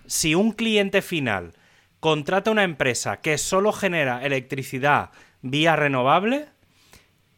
si 0.08 0.36
un 0.36 0.52
cliente 0.52 1.02
final 1.02 1.54
contrata 2.00 2.52
una 2.52 2.64
empresa 2.64 3.22
que 3.22 3.38
solo 3.38 3.72
genera 3.74 4.26
electricidad 4.26 5.12
vía 5.42 5.76
renovable, 5.76 6.48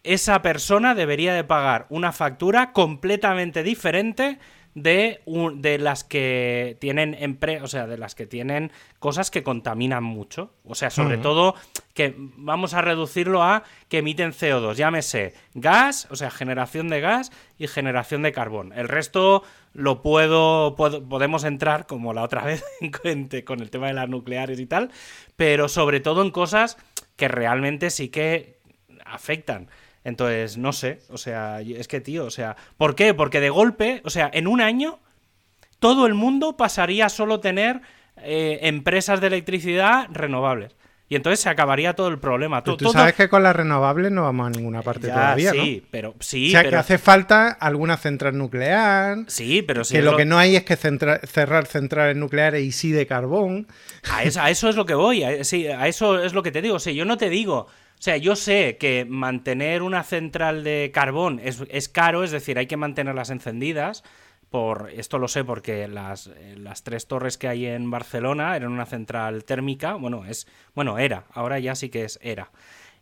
esa 0.03 0.41
persona 0.41 0.95
debería 0.95 1.33
de 1.33 1.43
pagar 1.43 1.85
una 1.89 2.11
factura 2.11 2.71
completamente 2.71 3.63
diferente 3.63 4.37
de, 4.75 5.21
un- 5.25 5.61
de 5.61 5.77
las 5.77 6.03
que 6.03 6.77
tienen 6.79 7.15
empre 7.19 7.61
o 7.61 7.67
sea, 7.67 7.85
de 7.87 7.97
las 7.97 8.15
que 8.15 8.25
tienen 8.25 8.71
cosas 8.99 9.29
que 9.31 9.43
contaminan 9.43 10.03
mucho. 10.03 10.51
O 10.65 10.75
sea, 10.75 10.89
sobre 10.89 11.17
todo 11.17 11.55
que 11.93 12.15
vamos 12.17 12.73
a 12.73 12.81
reducirlo 12.81 13.43
a 13.43 13.63
que 13.89 13.99
emiten 13.99 14.31
CO2, 14.31 14.73
llámese 14.75 15.33
gas, 15.53 16.07
o 16.09 16.15
sea, 16.15 16.31
generación 16.31 16.87
de 16.87 17.01
gas 17.01 17.31
y 17.59 17.67
generación 17.67 18.23
de 18.23 18.31
carbón. 18.31 18.73
El 18.73 18.87
resto 18.87 19.43
lo 19.73 20.01
puedo, 20.01 20.75
puedo- 20.75 21.07
podemos 21.07 21.43
entrar 21.43 21.85
como 21.85 22.13
la 22.13 22.23
otra 22.23 22.43
vez 22.45 22.63
con 23.45 23.59
el 23.61 23.69
tema 23.69 23.87
de 23.87 23.93
las 23.93 24.09
nucleares 24.09 24.59
y 24.59 24.65
tal, 24.65 24.89
pero 25.35 25.69
sobre 25.69 25.99
todo 25.99 26.23
en 26.23 26.31
cosas 26.31 26.77
que 27.15 27.27
realmente 27.27 27.91
sí 27.91 28.09
que 28.09 28.57
afectan. 29.05 29.69
Entonces, 30.03 30.57
no 30.57 30.73
sé, 30.73 30.99
o 31.09 31.17
sea, 31.17 31.61
es 31.61 31.87
que, 31.87 32.01
tío, 32.01 32.25
o 32.25 32.31
sea, 32.31 32.55
¿por 32.77 32.95
qué? 32.95 33.13
Porque 33.13 33.39
de 33.39 33.49
golpe, 33.49 34.01
o 34.03 34.09
sea, 34.09 34.29
en 34.33 34.47
un 34.47 34.59
año, 34.61 34.99
todo 35.79 36.05
el 36.07 36.13
mundo 36.13 36.57
pasaría 36.57 37.05
a 37.05 37.09
solo 37.09 37.39
tener 37.39 37.81
eh, 38.17 38.59
empresas 38.63 39.21
de 39.21 39.27
electricidad 39.27 40.07
renovables. 40.11 40.75
Y 41.09 41.15
entonces 41.15 41.41
se 41.41 41.49
acabaría 41.49 41.93
todo 41.93 42.07
el 42.07 42.17
problema. 42.17 42.63
pero 42.63 42.75
tú 42.77 42.85
todo- 42.85 42.93
sabes 42.93 43.13
que 43.13 43.29
con 43.29 43.43
las 43.43 43.55
renovables 43.55 44.11
no 44.11 44.23
vamos 44.23 44.47
a 44.47 44.49
ninguna 44.49 44.81
parte 44.81 45.07
Ya, 45.07 45.13
todavía, 45.13 45.53
¿no? 45.53 45.61
sí, 45.63 45.85
pero 45.91 46.15
sí, 46.19 46.47
o 46.47 46.51
sea, 46.51 46.63
que 46.67 46.75
hace 46.75 46.97
falta 46.97 47.49
alguna 47.49 47.97
central 47.97 48.35
nuclear. 48.37 49.19
sí, 49.27 49.61
pero 49.61 49.83
sí 49.83 49.95
que 49.95 50.01
lo 50.01 50.17
que 50.17 50.25
no 50.25 50.37
hay 50.39 50.55
es 50.55 50.63
que 50.63 50.75
centra- 50.77 51.19
cerrar 51.27 51.65
centrales 51.67 52.15
nucleares 52.17 52.63
y 52.63 52.71
sí 52.71 52.91
de 52.91 53.05
carbón. 53.05 53.67
A 54.11 54.23
eso, 54.23 54.41
a 54.41 54.49
eso 54.49 54.69
es 54.69 54.75
lo 54.75 54.85
que 54.85 54.95
voy, 54.95 55.23
a, 55.23 55.43
sí, 55.43 55.67
a 55.67 55.87
eso 55.87 56.23
es 56.23 56.33
lo 56.33 56.41
que 56.41 56.51
te 56.51 56.61
digo. 56.61 56.75
O 56.75 56.79
sea, 56.79 56.93
yo 56.93 57.05
no 57.05 57.17
te 57.17 57.29
digo. 57.29 57.67
O 58.03 58.09
sea, 58.11 58.17
yo 58.17 58.35
sé 58.35 58.75
que 58.77 59.05
mantener 59.05 59.81
una 59.81 60.03
central 60.03 60.65
de 60.65 60.91
carbón 60.93 61.39
es, 61.41 61.63
es 61.69 61.87
caro, 61.87 62.25
es 62.25 62.31
decir, 62.31 62.57
hay 62.57 62.67
que 62.67 62.75
mantenerlas 62.75 63.29
encendidas. 63.29 64.03
Por, 64.49 64.91
esto 64.93 65.19
lo 65.19 65.29
sé 65.29 65.45
porque 65.45 65.87
las, 65.87 66.27
eh, 66.27 66.55
las 66.57 66.83
tres 66.83 67.07
torres 67.07 67.37
que 67.37 67.47
hay 67.47 67.65
en 67.65 67.89
Barcelona 67.89 68.57
eran 68.57 68.73
una 68.73 68.85
central 68.85 69.45
térmica. 69.45 69.93
Bueno, 69.93 70.25
es. 70.25 70.47
Bueno, 70.75 70.99
era. 70.99 71.23
Ahora 71.31 71.59
ya 71.59 71.75
sí 71.75 71.87
que 71.87 72.03
es 72.03 72.19
era. 72.21 72.51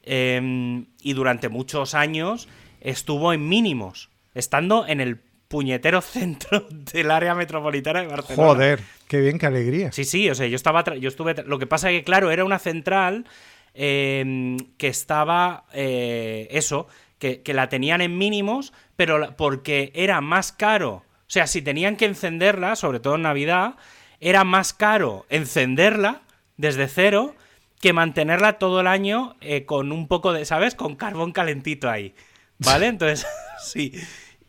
em, 0.04 0.86
y 1.02 1.14
durante 1.14 1.50
muchos 1.50 1.96
años 1.96 2.48
estuvo 2.80 3.34
en 3.34 3.50
mínimos, 3.50 4.12
estando 4.36 4.86
en 4.86 5.02
el 5.02 5.20
puñetero 5.48 6.02
centro 6.02 6.68
del 6.94 7.10
área 7.10 7.34
metropolitana 7.34 8.02
de 8.02 8.08
Barcelona. 8.08 8.50
Joder, 8.50 8.80
qué 9.08 9.20
bien, 9.20 9.40
qué 9.40 9.48
alegría. 9.48 9.92
Sí, 9.92 10.04
sí, 10.04 10.30
o 10.30 10.36
sea, 10.36 10.46
yo 10.46 10.56
estaba, 10.56 10.84
yo 10.96 11.10
estuve, 11.10 11.44
lo 11.44 11.58
que 11.58 11.66
pasa 11.66 11.90
es 11.90 11.98
que 11.98 12.04
claro, 12.04 12.30
era 12.30 12.46
una 12.46 12.60
central 12.60 13.26
em, 13.74 14.58
que 14.78 14.88
estaba, 14.88 15.66
eh, 15.74 16.48
eso, 16.52 16.88
que, 17.20 17.42
que, 17.42 17.54
la 17.54 17.70
tenían 17.70 18.02
en 18.02 18.18
mínimos, 18.18 18.74
pero 18.96 19.36
porque 19.38 19.92
era 19.96 20.22
más 20.22 20.52
caro, 20.52 21.04
o 21.32 21.34
sea, 21.34 21.48
si 21.48 21.62
tenían 21.62 21.96
que 21.96 22.06
encenderla, 22.06 22.76
sobre 22.76 23.00
todo 23.00 23.16
en 23.16 23.22
Navidad, 23.22 23.76
era 24.20 24.44
más 24.44 24.74
caro 24.74 25.26
encenderla 25.30 26.24
desde 26.58 26.90
cero 26.90 27.36
que 27.82 27.94
mantenerla 27.94 28.60
todo 28.60 28.82
el 28.82 28.88
año 28.88 29.36
eh, 29.42 29.66
con 29.66 29.92
un 29.92 30.08
poco 30.10 30.34
de, 30.34 30.46
¿sabes? 30.46 30.76
Con 30.76 30.96
carbón 30.96 31.32
calentito 31.32 31.90
ahí. 31.90 32.14
¿Vale? 32.60 32.88
Entonces, 32.88 33.26
sí. 33.64 33.94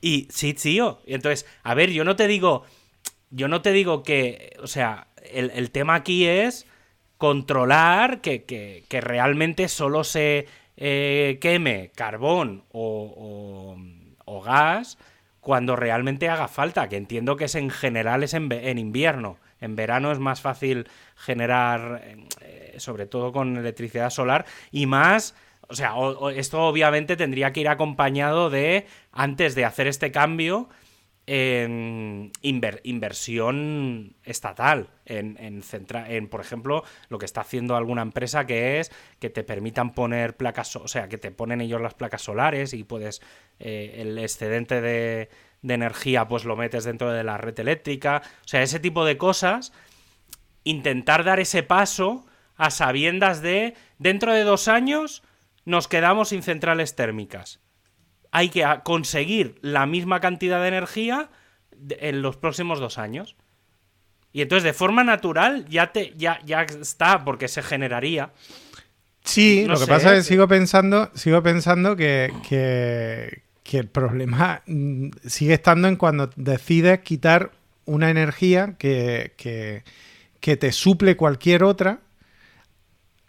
Y 0.01 0.29
sí, 0.31 0.55
tío. 0.55 1.01
Entonces, 1.07 1.47
a 1.63 1.75
ver, 1.75 1.91
yo 1.91 2.05
no 2.05 2.17
te 2.17 2.27
digo. 2.27 2.65
Yo 3.31 3.49
no 3.49 3.63
te 3.63 3.73
digo 3.73 4.03
que. 4.03 4.57
O 4.61 4.67
sea, 4.67 5.07
el, 5.33 5.51
el 5.55 5.71
tema 5.71 5.95
aquí 5.95 6.27
es 6.27 6.67
controlar 7.23 8.21
que, 8.21 8.43
que, 8.43 8.83
que 8.89 9.01
realmente 9.01 9.69
solo 9.69 10.03
se 10.03 10.49
eh, 10.77 11.39
queme 11.41 11.93
carbón 11.95 12.65
o, 12.73 13.77
o, 14.25 14.43
gas 14.43 14.99
cuando 15.39 15.77
realmente 15.77 16.29
haga 16.29 16.49
falta. 16.49 16.89
Que 16.89 16.97
entiendo 16.97 17.37
que 17.37 17.45
es 17.45 17.55
en 17.55 17.71
general 17.71 18.25
es 18.25 18.35
en, 18.35 18.51
en 18.51 18.77
invierno. 18.77 19.39
En 19.61 19.77
verano 19.77 20.11
es 20.11 20.19
más 20.19 20.41
fácil 20.41 20.89
generar, 21.15 22.03
eh, 22.41 22.75
sobre 22.79 23.07
todo 23.07 23.31
con 23.31 23.57
electricidad 23.57 24.11
solar, 24.11 24.45
y 24.73 24.87
más, 24.87 25.37
o 25.69 25.77
sea, 25.77 25.95
esto 26.35 26.63
obviamente 26.63 27.15
tendría 27.15 27.53
que 27.53 27.61
ir 27.61 27.69
acompañado 27.69 28.51
de, 28.51 28.89
antes 29.13 29.55
de 29.55 29.65
hacer 29.65 29.87
este 29.87 30.11
cambio, 30.11 30.69
en 31.27 32.33
inver, 32.43 32.81
inversión 32.85 34.17
estatal, 34.25 34.91
en, 35.07 35.37
en, 35.39 35.63
en, 36.09 36.29
por 36.29 36.41
ejemplo, 36.41 36.85
lo 37.09 37.19
que 37.19 37.27
está 37.27 37.43
haciendo 37.43 37.77
alguna 37.77 38.03
empresa 38.03 38.47
que 38.47 38.81
es 38.81 38.91
que 39.21 39.31
te 39.31 39.45
permitan 39.45 39.95
poner 39.95 40.37
placas, 40.37 40.75
o 40.77 40.89
sea, 40.89 41.09
que 41.09 41.19
te 41.19 41.31
ponen 41.31 41.61
ellos 41.61 41.81
las 41.81 41.95
placas 41.95 42.23
solares 42.23 42.75
y 42.75 42.83
puedes, 42.85 43.23
eh, 43.61 43.97
el 43.99 44.19
excedente 44.19 44.81
de, 44.81 45.29
de 45.63 45.75
energía 45.75 46.27
pues 46.27 46.45
lo 46.45 46.57
metes 46.57 46.85
dentro 46.85 47.13
de 47.13 47.25
la 47.25 47.39
red 47.39 47.59
eléctrica, 47.61 48.23
o 48.45 48.49
sea, 48.49 48.63
ese 48.63 48.81
tipo 48.81 49.05
de 49.05 49.17
cosas, 49.17 49.73
intentar 50.65 51.25
dar 51.25 51.41
ese 51.41 51.63
paso 51.63 52.27
a 52.57 52.71
sabiendas 52.71 53.43
de 53.43 53.75
dentro 53.99 54.33
de 54.33 54.43
dos 54.43 54.69
años 54.69 55.23
nos 55.65 55.89
quedamos 55.89 56.31
sin 56.31 56.43
centrales 56.43 56.97
térmicas. 56.97 57.61
Hay 58.33 58.49
que 58.49 58.67
conseguir 58.83 59.59
la 59.63 59.87
misma 59.87 60.21
cantidad 60.21 60.61
de 60.61 60.69
energía 60.69 61.31
en 61.89 62.23
los 62.23 62.37
próximos 62.37 62.81
dos 62.81 62.99
años. 62.99 63.37
Y 64.33 64.41
entonces 64.41 64.65
de 64.65 64.73
forma 64.73 65.05
natural 65.05 65.67
ya 65.69 65.93
te 65.93 66.15
ya, 66.17 66.41
ya 66.45 66.63
está, 66.63 67.25
porque 67.25 67.49
se 67.49 67.63
generaría. 67.63 68.31
Sí, 69.25 69.65
no 69.67 69.75
lo 69.75 69.81
que 69.81 69.87
pasa 69.87 70.17
es 70.17 70.25
que 70.25 70.33
sigo 70.33 70.49
pensando, 70.49 71.11
sigo 71.15 71.43
pensando 71.43 71.95
que, 71.95 72.33
que, 72.49 73.43
que 73.63 73.79
el 73.79 73.89
problema 73.89 74.63
mm, 74.67 75.11
sigue 75.27 75.55
estando 75.55 75.87
en 75.87 75.97
cuando 75.97 76.31
decides 76.35 77.01
quitar 77.01 77.53
una 77.85 78.11
energía 78.11 78.75
que, 78.79 79.35
que, 79.37 79.85
que 80.41 80.57
te 80.57 80.73
suple 80.73 81.17
cualquier 81.17 81.63
otra 81.63 82.01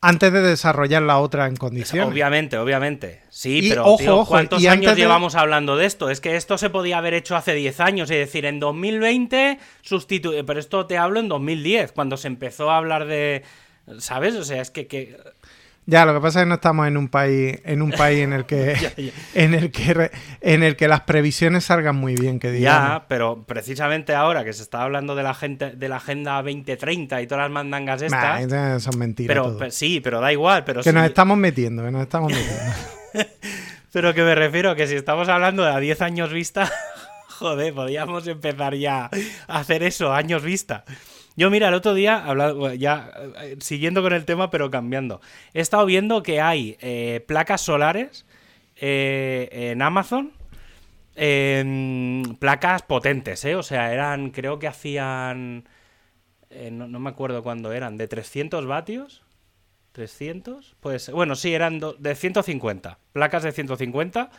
antes 0.03 0.33
de 0.33 0.41
desarrollar 0.41 1.01
la 1.01 1.19
otra 1.19 1.47
en 1.47 1.55
condiciones. 1.55 2.11
Obviamente, 2.11 2.57
obviamente. 2.57 3.21
Sí, 3.29 3.59
y, 3.63 3.69
pero 3.69 3.85
ojo, 3.85 3.97
tío, 3.97 4.17
ojo, 4.17 4.29
¿cuántos 4.31 4.65
años 4.65 4.97
llevamos 4.97 5.35
hablando 5.35 5.77
de 5.77 5.85
esto? 5.85 6.09
Es 6.09 6.19
que 6.19 6.35
esto 6.35 6.57
se 6.57 6.69
podía 6.69 6.97
haber 6.97 7.13
hecho 7.13 7.37
hace 7.37 7.53
10 7.53 7.79
años, 7.79 8.11
es 8.11 8.17
decir, 8.17 8.45
en 8.45 8.59
2020 8.59 9.59
sustituye, 9.81 10.43
pero 10.43 10.59
esto 10.59 10.85
te 10.87 10.97
hablo 10.97 11.21
en 11.21 11.29
2010, 11.29 11.93
cuando 11.93 12.17
se 12.17 12.27
empezó 12.27 12.69
a 12.69 12.77
hablar 12.77 13.05
de, 13.05 13.43
¿sabes? 13.99 14.35
O 14.35 14.43
sea, 14.43 14.61
es 14.61 14.71
que, 14.71 14.87
que... 14.87 15.17
Ya, 15.85 16.05
lo 16.05 16.13
que 16.13 16.21
pasa 16.21 16.39
es 16.39 16.45
que 16.45 16.49
no 16.49 16.55
estamos 16.55 16.87
en 16.87 16.95
un 16.95 17.09
país, 17.09 17.59
en 17.65 17.81
un 17.81 17.91
país 17.91 18.19
en 18.21 18.33
el 18.33 18.45
que, 18.45 18.75
ya, 18.81 18.95
ya. 18.95 19.11
en 19.33 19.53
el 19.53 19.71
que, 19.71 20.11
en 20.41 20.63
el 20.63 20.75
que 20.77 20.87
las 20.87 21.01
previsiones 21.01 21.65
salgan 21.65 21.95
muy 21.95 22.15
bien, 22.15 22.39
que 22.39 22.51
digamos. 22.51 22.89
Ya, 22.89 23.05
pero 23.07 23.43
precisamente 23.43 24.15
ahora 24.15 24.45
que 24.45 24.53
se 24.53 24.63
está 24.63 24.81
hablando 24.81 25.15
de 25.15 25.23
la 25.23 25.33
gente, 25.33 25.71
de 25.71 25.89
la 25.89 25.97
agenda 25.97 26.41
2030 26.41 27.21
y 27.21 27.27
todas 27.27 27.43
las 27.43 27.51
mandangas 27.51 28.01
estas. 28.01 28.47
Nah, 28.47 28.79
son 28.79 28.97
mentiras. 28.97 29.35
Pero, 29.35 29.57
pero, 29.57 29.71
sí, 29.71 29.99
pero 30.01 30.21
da 30.21 30.31
igual. 30.31 30.63
Pero 30.63 30.81
que 30.81 30.89
sí. 30.89 30.95
nos 30.95 31.05
estamos 31.05 31.37
metiendo, 31.37 31.83
que 31.83 31.91
nos 31.91 32.03
estamos 32.03 32.31
metiendo. 32.31 32.73
pero 33.91 34.13
que 34.13 34.23
me 34.23 34.35
refiero 34.35 34.75
que 34.75 34.87
si 34.87 34.95
estamos 34.95 35.27
hablando 35.27 35.63
de 35.63 35.71
a 35.71 35.79
10 35.79 36.01
años 36.01 36.31
vista, 36.31 36.71
joder, 37.27 37.73
podríamos 37.73 38.25
empezar 38.27 38.75
ya 38.75 39.09
a 39.47 39.59
hacer 39.59 39.83
eso, 39.83 40.13
años 40.13 40.43
vista. 40.43 40.85
Yo, 41.35 41.49
mira, 41.49 41.69
el 41.69 41.73
otro 41.73 41.93
día, 41.93 42.23
hablando, 42.23 42.73
ya 42.73 43.11
eh, 43.41 43.57
siguiendo 43.59 44.03
con 44.03 44.13
el 44.13 44.25
tema, 44.25 44.51
pero 44.51 44.69
cambiando, 44.69 45.19
he 45.53 45.61
estado 45.61 45.85
viendo 45.85 46.21
que 46.21 46.41
hay 46.41 46.77
eh, 46.79 47.23
placas 47.27 47.61
solares 47.61 48.25
eh, 48.75 49.49
en 49.51 49.81
Amazon, 49.81 50.31
placas 52.39 52.83
potentes, 52.83 53.43
¿eh? 53.45 53.55
O 53.55 53.63
sea, 53.63 53.93
eran, 53.93 54.29
creo 54.29 54.59
que 54.59 54.67
hacían, 54.67 55.67
no, 56.71 56.87
no, 56.87 56.99
me 56.99 57.09
acuerdo 57.09 57.43
cuándo 57.43 57.71
eran, 57.71 57.97
de 57.97 58.07
300 58.07 58.65
vatios. 58.65 59.23
¿300? 59.93 60.73
Pues, 60.79 61.11
bueno, 61.11 61.35
sí, 61.35 61.53
eran 61.53 61.79
de 61.99 62.15
150, 62.15 62.97
placas 63.11 63.43
de 63.43 63.51
150. 63.51 64.31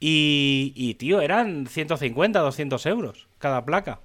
Y, 0.00 0.72
y, 0.76 0.94
tío, 0.94 1.20
eran 1.20 1.66
150, 1.66 2.40
200 2.40 2.86
euros 2.86 3.28
cada 3.38 3.64
placa. 3.64 4.00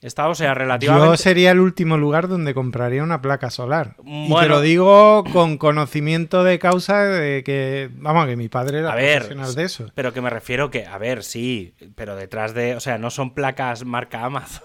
Está, 0.00 0.28
o 0.28 0.34
sea, 0.34 0.54
relativamente. 0.54 1.08
Yo 1.08 1.16
sería 1.16 1.50
el 1.50 1.58
último 1.58 1.96
lugar 1.96 2.28
donde 2.28 2.54
compraría 2.54 3.02
una 3.02 3.20
placa 3.20 3.50
solar. 3.50 3.96
Bueno, 3.98 4.38
y 4.38 4.42
te 4.42 4.48
lo 4.48 4.60
digo 4.60 5.24
con 5.32 5.58
conocimiento 5.58 6.44
de 6.44 6.60
causa 6.60 7.02
de 7.02 7.42
que, 7.42 7.90
vamos, 7.94 8.26
que 8.26 8.36
mi 8.36 8.48
padre 8.48 8.78
era 8.78 8.92
a 8.92 8.94
ver, 8.94 9.22
profesional 9.22 9.54
de 9.56 9.64
eso. 9.64 9.90
Pero 9.94 10.12
que 10.12 10.20
me 10.20 10.30
refiero 10.30 10.70
que, 10.70 10.86
a 10.86 10.98
ver, 10.98 11.24
sí, 11.24 11.74
pero 11.96 12.14
detrás 12.14 12.54
de, 12.54 12.76
o 12.76 12.80
sea, 12.80 12.98
no 12.98 13.10
son 13.10 13.34
placas 13.34 13.84
marca 13.84 14.24
Amazon. 14.24 14.62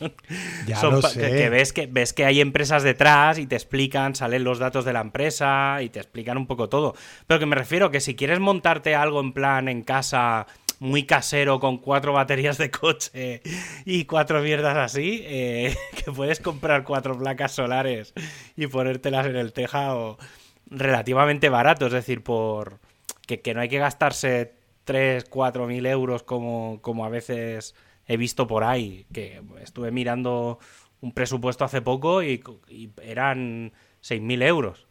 ya 0.66 0.76
son 0.76 0.94
lo 0.94 1.02
sé. 1.02 1.20
Que 1.20 1.50
ves, 1.50 1.72
que 1.72 1.86
ves 1.86 2.12
que 2.12 2.24
hay 2.24 2.40
empresas 2.40 2.82
detrás 2.82 3.38
y 3.38 3.46
te 3.46 3.56
explican, 3.56 4.14
salen 4.14 4.44
los 4.44 4.58
datos 4.58 4.84
de 4.84 4.92
la 4.92 5.00
empresa 5.00 5.82
y 5.82 5.88
te 5.88 5.98
explican 5.98 6.36
un 6.36 6.46
poco 6.46 6.68
todo. 6.68 6.94
Pero 7.26 7.40
que 7.40 7.46
me 7.46 7.56
refiero 7.56 7.90
que 7.90 8.00
si 8.00 8.14
quieres 8.14 8.40
montarte 8.40 8.94
algo 8.94 9.20
en 9.20 9.32
plan 9.32 9.68
en 9.68 9.82
casa 9.82 10.46
muy 10.80 11.04
casero 11.04 11.60
con 11.60 11.78
cuatro 11.78 12.14
baterías 12.14 12.58
de 12.58 12.70
coche 12.70 13.42
y 13.84 14.06
cuatro 14.06 14.40
mierdas 14.40 14.76
así, 14.76 15.22
eh, 15.24 15.76
que 16.04 16.10
puedes 16.10 16.40
comprar 16.40 16.84
cuatro 16.84 17.16
placas 17.16 17.52
solares 17.52 18.14
y 18.56 18.66
ponértelas 18.66 19.26
en 19.26 19.36
el 19.36 19.52
tejado 19.52 20.18
relativamente 20.66 21.48
barato, 21.50 21.86
es 21.86 21.92
decir, 21.92 22.22
por 22.22 22.80
que, 23.26 23.40
que 23.42 23.54
no 23.54 23.60
hay 23.60 23.68
que 23.68 23.78
gastarse 23.78 24.54
3, 24.84 25.26
4 25.26 25.66
mil 25.66 25.84
euros 25.86 26.22
como, 26.22 26.78
como 26.80 27.04
a 27.04 27.10
veces 27.10 27.74
he 28.06 28.16
visto 28.16 28.46
por 28.46 28.64
ahí, 28.64 29.06
que 29.12 29.42
estuve 29.62 29.90
mirando 29.90 30.58
un 31.02 31.12
presupuesto 31.12 31.64
hace 31.64 31.82
poco 31.82 32.22
y, 32.22 32.42
y 32.68 32.90
eran 33.02 33.72
6 34.00 34.22
mil 34.22 34.42
euros 34.42 34.86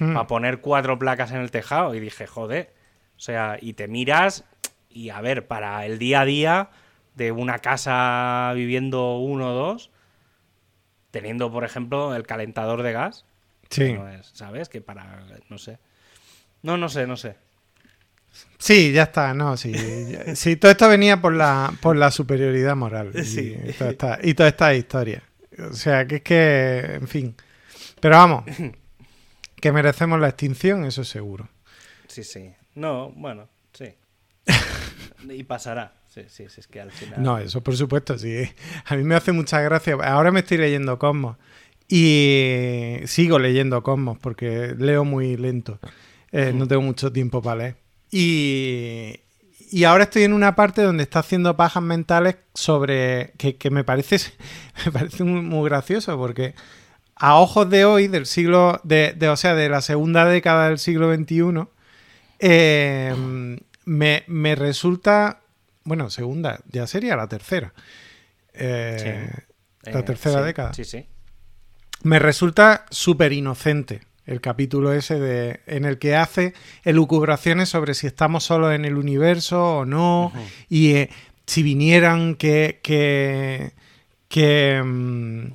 hmm. 0.00 0.12
para 0.12 0.26
poner 0.26 0.60
cuatro 0.60 0.98
placas 0.98 1.32
en 1.32 1.38
el 1.38 1.50
tejado 1.50 1.94
y 1.94 2.00
dije, 2.00 2.26
joder, 2.26 2.74
o 3.16 3.20
sea, 3.20 3.58
y 3.60 3.72
te 3.72 3.88
miras 3.88 4.44
y 4.94 5.10
a 5.10 5.20
ver, 5.20 5.46
para 5.46 5.84
el 5.84 5.98
día 5.98 6.22
a 6.22 6.24
día 6.24 6.70
de 7.14 7.32
una 7.32 7.58
casa 7.58 8.52
viviendo 8.54 9.18
uno 9.18 9.50
o 9.50 9.54
dos, 9.54 9.90
teniendo, 11.10 11.52
por 11.52 11.64
ejemplo, 11.64 12.14
el 12.14 12.26
calentador 12.26 12.82
de 12.82 12.92
gas. 12.92 13.26
Sí. 13.70 13.92
No 13.92 14.08
es, 14.08 14.30
¿Sabes? 14.32 14.68
Que 14.68 14.80
para. 14.80 15.24
No 15.48 15.58
sé. 15.58 15.78
No, 16.62 16.76
no 16.76 16.88
sé, 16.88 17.06
no 17.06 17.16
sé. 17.16 17.36
Sí, 18.58 18.92
ya 18.92 19.04
está, 19.04 19.34
no, 19.34 19.56
sí. 19.56 19.72
sí, 20.34 20.56
todo 20.56 20.70
esto 20.70 20.88
venía 20.88 21.20
por 21.20 21.34
la, 21.34 21.72
por 21.80 21.96
la 21.96 22.10
superioridad 22.10 22.76
moral. 22.76 23.12
Sí. 23.24 23.56
Y, 23.64 23.72
toda 23.72 23.90
esta, 23.90 24.18
y 24.22 24.34
toda 24.34 24.48
esta 24.48 24.74
historia. 24.74 25.22
O 25.70 25.72
sea, 25.72 26.06
que 26.06 26.16
es 26.16 26.22
que, 26.22 26.80
en 26.94 27.08
fin. 27.08 27.36
Pero 28.00 28.16
vamos, 28.16 28.44
que 29.60 29.72
merecemos 29.72 30.20
la 30.20 30.28
extinción, 30.28 30.84
eso 30.84 31.04
seguro. 31.04 31.48
Sí, 32.06 32.24
sí. 32.24 32.52
No, 32.74 33.10
bueno, 33.10 33.48
sí. 33.72 33.94
y 35.30 35.42
pasará. 35.44 35.94
Sí, 36.08 36.22
sí, 36.28 36.46
sí, 36.48 36.60
es 36.60 36.66
que 36.66 36.80
al 36.80 36.90
final... 36.92 37.22
No, 37.22 37.38
eso 37.38 37.62
por 37.62 37.76
supuesto, 37.76 38.18
sí. 38.18 38.44
A 38.86 38.96
mí 38.96 39.04
me 39.04 39.14
hace 39.14 39.32
mucha 39.32 39.60
gracia. 39.60 39.94
Ahora 39.94 40.30
me 40.30 40.40
estoy 40.40 40.58
leyendo 40.58 40.98
Cosmos. 40.98 41.36
Y 41.88 42.96
sigo 43.06 43.38
leyendo 43.38 43.82
Cosmos 43.82 44.18
porque 44.20 44.74
leo 44.78 45.04
muy 45.04 45.36
lento. 45.36 45.78
Eh, 46.32 46.52
no 46.54 46.66
tengo 46.66 46.82
mucho 46.82 47.12
tiempo 47.12 47.42
para 47.42 47.56
leer. 47.56 47.76
Y, 48.10 49.20
y 49.70 49.84
ahora 49.84 50.04
estoy 50.04 50.22
en 50.22 50.32
una 50.32 50.54
parte 50.54 50.82
donde 50.82 51.02
está 51.02 51.20
haciendo 51.20 51.56
pajas 51.56 51.82
mentales 51.82 52.36
sobre. 52.54 53.32
que, 53.38 53.56
que 53.56 53.70
me 53.70 53.84
parece. 53.84 54.18
Me 54.86 54.92
parece 54.92 55.24
muy, 55.24 55.40
muy 55.42 55.68
gracioso 55.68 56.16
porque 56.16 56.54
a 57.16 57.36
ojos 57.36 57.70
de 57.70 57.84
hoy, 57.84 58.08
del 58.08 58.26
siglo, 58.26 58.80
de, 58.84 59.16
o 59.28 59.36
sea, 59.36 59.54
de 59.54 59.68
la 59.68 59.80
segunda 59.80 60.24
década 60.24 60.68
del 60.68 60.78
siglo 60.78 61.14
XXI, 61.14 61.66
eh, 62.40 63.14
me, 63.84 64.54
resulta, 64.54 65.40
bueno, 65.84 66.10
segunda, 66.10 66.60
ya 66.70 66.86
sería 66.86 67.16
la 67.16 67.28
tercera. 67.28 67.72
Eh, 68.52 69.30
la 69.84 70.04
tercera 70.04 70.42
década. 70.42 70.72
Sí, 70.74 70.84
sí. 70.84 71.06
Me 72.02 72.18
resulta 72.18 72.86
súper 72.90 73.32
inocente 73.32 74.02
el 74.26 74.40
capítulo 74.40 74.92
ese 74.92 75.18
de, 75.18 75.60
en 75.66 75.84
el 75.84 75.98
que 75.98 76.16
hace 76.16 76.54
elucubraciones 76.84 77.68
sobre 77.68 77.94
si 77.94 78.06
estamos 78.06 78.44
solos 78.44 78.74
en 78.74 78.84
el 78.84 78.96
universo 78.96 79.78
o 79.78 79.84
no, 79.84 80.32
y 80.68 80.92
eh, 80.94 81.10
si 81.46 81.62
vinieran 81.62 82.34
que... 82.36 82.80
que, 82.82 83.72
que 84.28 84.82
mm, 84.82 85.52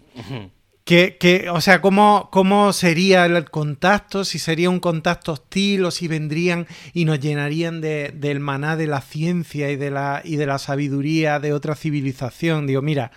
que, 0.90 1.46
o 1.52 1.62
sea, 1.62 1.82
¿cómo, 1.82 2.30
¿cómo 2.32 2.74
sería 2.74 3.28
el 3.28 3.52
contacto? 3.52 4.26
Si 4.26 4.40
sería 4.40 4.72
un 4.72 4.80
contacto 4.80 5.34
hostil 5.34 5.86
o 5.86 5.92
si 5.92 6.08
vendrían 6.08 6.66
y 6.94 7.06
nos 7.06 7.20
llenarían 7.20 7.80
de, 7.80 8.12
del 8.16 8.40
maná 8.40 8.76
de 8.76 8.88
la 8.88 9.02
ciencia 9.02 9.70
y 9.70 9.76
de 9.76 9.92
la, 9.92 10.24
y 10.24 10.38
de 10.38 10.48
la 10.48 10.58
sabiduría 10.58 11.40
de 11.40 11.54
otra 11.54 11.76
civilización. 11.76 12.66
Digo, 12.66 12.82
mira, 12.82 13.12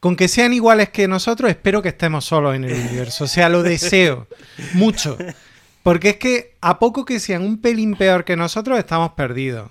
con 0.00 0.16
que 0.16 0.28
sean 0.28 0.52
iguales 0.52 0.90
que 0.90 1.08
nosotros, 1.08 1.48
espero 1.48 1.80
que 1.80 1.88
estemos 1.88 2.26
solos 2.26 2.54
en 2.54 2.64
el 2.64 2.74
universo. 2.74 3.24
O 3.24 3.28
sea, 3.28 3.48
lo 3.48 3.62
deseo 3.62 4.26
mucho. 4.74 5.16
Porque 5.82 6.10
es 6.10 6.16
que 6.16 6.56
a 6.60 6.78
poco 6.78 7.06
que 7.06 7.20
sean 7.20 7.42
un 7.42 7.62
pelín 7.62 7.94
peor 7.94 8.26
que 8.26 8.36
nosotros, 8.36 8.78
estamos 8.78 9.12
perdidos. 9.12 9.70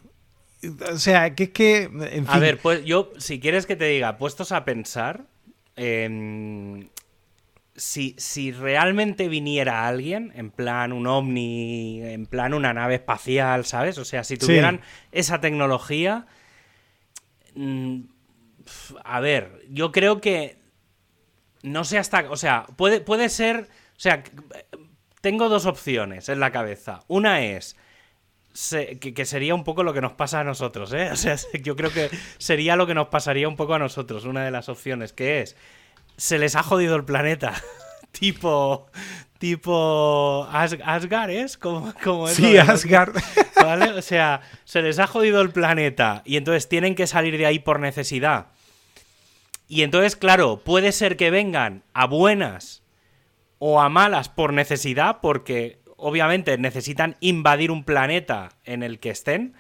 O 0.91 0.97
sea, 0.97 1.35
que 1.35 1.43
es 1.43 1.49
que... 1.51 1.83
En 1.83 2.25
fin. 2.25 2.27
A 2.29 2.39
ver, 2.39 2.57
pues 2.57 2.83
yo, 2.83 3.11
si 3.19 3.39
quieres 3.39 3.67
que 3.67 3.75
te 3.75 3.85
diga, 3.85 4.17
puestos 4.17 4.51
a 4.51 4.65
pensar, 4.65 5.25
si, 7.77 8.51
realmente 8.51 9.27
viniera 9.27 9.87
alguien, 9.87 10.33
en 10.35 10.49
plan 10.49 10.91
un 10.91 11.05
ovni, 11.05 12.01
en 12.01 12.25
plan 12.25 12.53
una 12.53 12.73
nave 12.73 12.95
espacial, 12.95 13.65
¿sabes? 13.65 13.99
O 13.99 14.05
sea, 14.05 14.23
si 14.23 14.37
tuvieran 14.37 14.81
esa 15.11 15.39
tecnología... 15.39 16.25
Mm, 17.53 18.01
a 19.05 19.19
ver, 19.19 19.63
yo 19.69 19.91
creo 19.91 20.19
que... 20.19 20.57
No 21.61 21.83
sé 21.83 21.99
hasta... 21.99 22.29
O 22.31 22.35
sea, 22.35 22.65
puede, 22.75 22.99
puede 22.99 23.29
ser... 23.29 23.69
O 23.95 23.99
sea, 23.99 24.23
tengo 25.21 25.47
dos 25.47 25.67
opciones 25.67 26.29
en 26.29 26.39
la 26.39 26.51
cabeza. 26.51 27.01
Una 27.07 27.43
es... 27.43 27.77
que, 28.71 29.13
que, 29.13 29.25
sería 29.25 29.53
un 29.53 29.63
poco 29.63 29.83
lo 29.83 29.93
que 29.93 30.01
nos 30.01 30.13
pasa 30.13 30.39
a 30.39 30.43
nosotros, 30.43 30.91
¿eh? 30.93 31.09
O 31.13 31.15
sea, 31.15 31.35
yo 31.61 31.75
creo 31.75 31.91
que 31.91 32.09
sería 32.39 32.75
lo 32.75 32.87
que 32.87 32.95
nos 32.95 33.09
pasaría 33.09 33.47
un 33.47 33.55
poco 33.55 33.75
a 33.75 33.79
nosotros, 33.79 34.25
una 34.25 34.43
de 34.43 34.51
las 34.51 34.67
opciones, 34.67 35.13
que 35.13 35.41
es 35.41 35.55
se 36.17 36.39
les 36.39 36.55
ha 36.55 36.63
jodido 36.63 36.95
el 36.95 37.05
planeta. 37.05 37.53
tipo. 38.11 38.87
Tipo. 39.37 40.47
Asgard, 40.51 41.29
¿es? 41.29 41.57
Como, 41.57 41.93
como 42.03 42.27
sí, 42.27 42.57
Asgard. 42.57 43.15
¿Vale? 43.55 43.91
O 43.91 44.01
sea, 44.01 44.41
se 44.65 44.81
les 44.81 44.99
ha 44.99 45.07
jodido 45.07 45.41
el 45.41 45.51
planeta 45.51 46.23
y 46.25 46.37
entonces 46.37 46.67
tienen 46.67 46.95
que 46.95 47.07
salir 47.07 47.37
de 47.37 47.45
ahí 47.45 47.59
por 47.59 47.79
necesidad. 47.79 48.47
Y 49.67 49.83
entonces, 49.83 50.15
claro, 50.15 50.61
puede 50.63 50.91
ser 50.91 51.17
que 51.17 51.29
vengan 51.29 51.83
a 51.93 52.07
buenas 52.07 52.83
o 53.59 53.81
a 53.81 53.89
malas 53.89 54.29
por 54.29 54.53
necesidad, 54.53 55.17
porque 55.21 55.79
obviamente 55.97 56.57
necesitan 56.57 57.17
invadir 57.19 57.71
un 57.71 57.83
planeta 57.83 58.49
en 58.63 58.83
el 58.83 58.99
que 58.99 59.09
estén. 59.09 59.55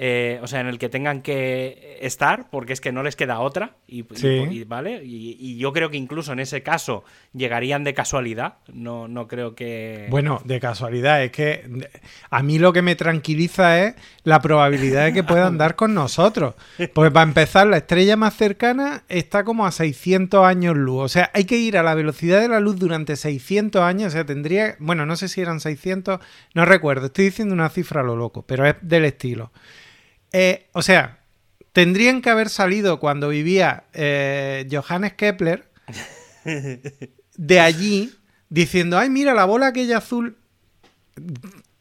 Eh, 0.00 0.38
o 0.44 0.46
sea, 0.46 0.60
en 0.60 0.68
el 0.68 0.78
que 0.78 0.88
tengan 0.88 1.22
que 1.22 1.98
estar, 2.00 2.48
porque 2.50 2.72
es 2.72 2.80
que 2.80 2.92
no 2.92 3.02
les 3.02 3.16
queda 3.16 3.40
otra, 3.40 3.78
y, 3.88 4.04
¿vale? 4.62 5.02
Y, 5.04 5.58
yo 5.58 5.72
creo 5.72 5.90
que 5.90 5.96
incluso 5.96 6.32
en 6.32 6.38
ese 6.38 6.62
caso 6.62 7.02
llegarían 7.32 7.82
de 7.82 7.94
casualidad, 7.94 8.58
no, 8.72 9.08
no 9.08 9.26
creo 9.26 9.56
que... 9.56 10.06
Bueno, 10.08 10.40
de 10.44 10.60
casualidad, 10.60 11.24
es 11.24 11.32
que 11.32 11.68
a 12.30 12.42
mí 12.44 12.60
lo 12.60 12.72
que 12.72 12.80
me 12.80 12.94
tranquiliza 12.94 13.84
es 13.84 13.96
la 14.22 14.40
probabilidad 14.40 15.06
de 15.06 15.12
que 15.14 15.24
puedan 15.24 15.58
dar 15.58 15.74
con 15.74 15.94
nosotros, 15.94 16.54
porque 16.94 17.10
para 17.10 17.24
empezar, 17.24 17.66
la 17.66 17.78
estrella 17.78 18.14
más 18.14 18.36
cercana 18.36 19.02
está 19.08 19.42
como 19.42 19.66
a 19.66 19.72
600 19.72 20.44
años 20.44 20.76
luz, 20.76 21.02
o 21.02 21.08
sea, 21.08 21.32
hay 21.34 21.42
que 21.42 21.58
ir 21.58 21.76
a 21.76 21.82
la 21.82 21.96
velocidad 21.96 22.40
de 22.40 22.46
la 22.46 22.60
luz 22.60 22.78
durante 22.78 23.16
600 23.16 23.82
años, 23.82 24.06
o 24.06 24.10
sea, 24.10 24.24
tendría, 24.24 24.76
bueno, 24.78 25.06
no 25.06 25.16
sé 25.16 25.26
si 25.26 25.40
eran 25.40 25.58
600, 25.58 26.20
no 26.54 26.64
recuerdo, 26.64 27.06
estoy 27.06 27.24
diciendo 27.24 27.52
una 27.52 27.68
cifra 27.68 28.02
a 28.02 28.04
lo 28.04 28.14
loco, 28.14 28.42
pero 28.46 28.64
es 28.64 28.76
del 28.80 29.04
estilo. 29.04 29.50
Eh, 30.32 30.66
o 30.72 30.82
sea, 30.82 31.20
tendrían 31.72 32.22
que 32.22 32.30
haber 32.30 32.48
salido 32.48 33.00
cuando 33.00 33.28
vivía 33.28 33.84
eh, 33.92 34.66
Johannes 34.70 35.14
Kepler 35.14 35.70
de 37.36 37.60
allí 37.60 38.12
diciendo, 38.48 38.98
ay, 38.98 39.10
mira 39.10 39.34
la 39.34 39.44
bola 39.44 39.68
aquella 39.68 39.98
azul 39.98 40.36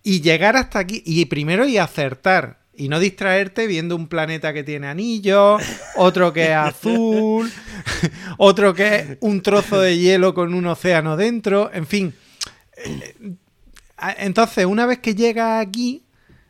y 0.04 0.22
llegar 0.22 0.56
hasta 0.56 0.80
aquí 0.80 1.04
y 1.06 1.26
primero 1.26 1.68
y 1.68 1.78
acertar 1.78 2.60
y 2.76 2.90
no 2.90 3.00
distraerte 3.00 3.66
viendo 3.66 3.96
un 3.96 4.08
planeta 4.08 4.54
que 4.54 4.64
tiene 4.64 4.88
anillos, 4.88 5.62
otro 5.96 6.32
que 6.32 6.46
es 6.46 6.56
azul, 6.56 7.52
otro 8.38 8.74
que 8.74 8.96
es 8.96 9.18
un 9.20 9.42
trozo 9.42 9.82
de 9.82 9.98
hielo 9.98 10.34
con 10.34 10.54
un 10.54 10.68
océano 10.68 11.18
dentro, 11.18 11.72
en 11.74 11.88
fin. 11.88 12.14
Eh, 12.78 13.34
entonces, 14.20 14.66
una 14.66 14.86
vez 14.86 15.00
que 15.00 15.16
llega 15.16 15.60
aquí, 15.60 16.04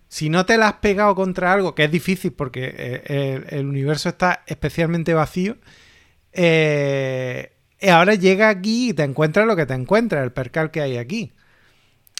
si 0.09 0.29
no 0.29 0.45
te 0.45 0.57
la 0.57 0.69
has 0.69 0.73
pegado 0.75 1.15
contra 1.15 1.53
algo, 1.53 1.75
que 1.75 1.83
es 1.85 1.91
difícil 1.91 2.31
porque 2.31 2.73
eh, 2.77 3.43
el, 3.49 3.65
universo 3.65 4.09
está 4.09 4.43
especialmente 4.47 5.13
vacío, 5.13 5.57
eh, 6.33 7.51
ahora 7.89 8.15
llega 8.15 8.49
aquí 8.49 8.89
y 8.89 8.93
te 8.93 9.03
encuentras 9.03 9.45
lo 9.45 9.55
que 9.55 9.65
te 9.65 9.73
encuentras, 9.73 10.23
el 10.23 10.31
percal 10.31 10.71
que 10.71 10.81
hay 10.81 10.97
aquí. 10.97 11.31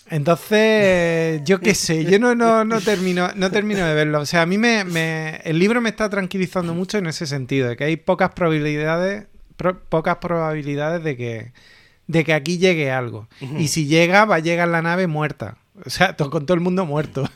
Entonces, 0.10 1.41
yo 1.43 1.60
qué 1.60 1.76
sé, 1.76 2.06
yo 2.06 2.17
no, 2.17 2.34
no, 2.36 2.82
termino, 2.82 3.30
no 3.36 3.52
termino 3.52 3.86
de 3.86 3.93
verlo. 3.93 4.21
O 4.21 4.26
sea, 4.26 4.43
a 4.43 4.45
mí 4.45 4.58
me, 4.58 5.41
el 5.43 5.60
libro 5.60 5.82
me 5.82 5.89
está 5.89 6.10
tranquilizando 6.10 6.73
mucho 6.73 6.97
en 6.97 7.08
ese 7.08 7.26
sentido, 7.26 7.67
de 7.67 7.76
que 7.76 7.84
hay 7.84 7.97
pocas 7.97 8.32
probabilidades, 8.32 9.26
pocas 9.89 10.17
probabilidades 10.17 11.04
de 11.04 11.17
que, 11.17 11.52
de 12.08 12.23
que 12.23 12.34
aquí 12.34 12.58
llegue 12.58 12.89
algo. 12.89 13.28
Y 13.58 13.67
si 13.67 13.86
llega, 13.86 14.23
va 14.23 14.36
a 14.36 14.39
llegar 14.39 14.69
la 14.69 14.82
nave 14.82 15.08
muerta. 15.08 15.58
O 15.86 15.89
sea, 15.89 16.15
con 16.15 16.45
todo 16.45 16.56
el 16.56 16.62
mundo 16.62 16.86
muerto. 16.86 17.30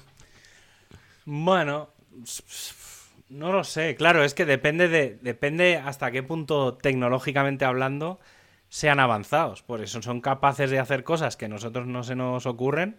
Bueno, 1.26 1.90
no 3.30 3.52
lo 3.52 3.64
sé. 3.64 3.96
Claro, 3.96 4.24
es 4.24 4.34
que 4.34 4.46
depende 4.46 4.88
de 4.88 5.18
depende 5.22 5.78
hasta 5.78 6.12
qué 6.12 6.24
punto 6.24 6.76
tecnológicamente 6.76 7.66
hablando 7.66 8.20
sean 8.70 9.00
avanzados. 9.00 9.62
Por 9.64 9.82
eso 9.82 10.02
son 10.02 10.22
capaces 10.22 10.70
de 10.70 10.80
hacer 10.80 11.04
cosas 11.04 11.38
que 11.38 11.46
a 11.46 11.50
nosotros 11.50 11.88
no 11.88 12.04
se 12.04 12.16
nos 12.16 12.46
ocurren. 12.46 12.98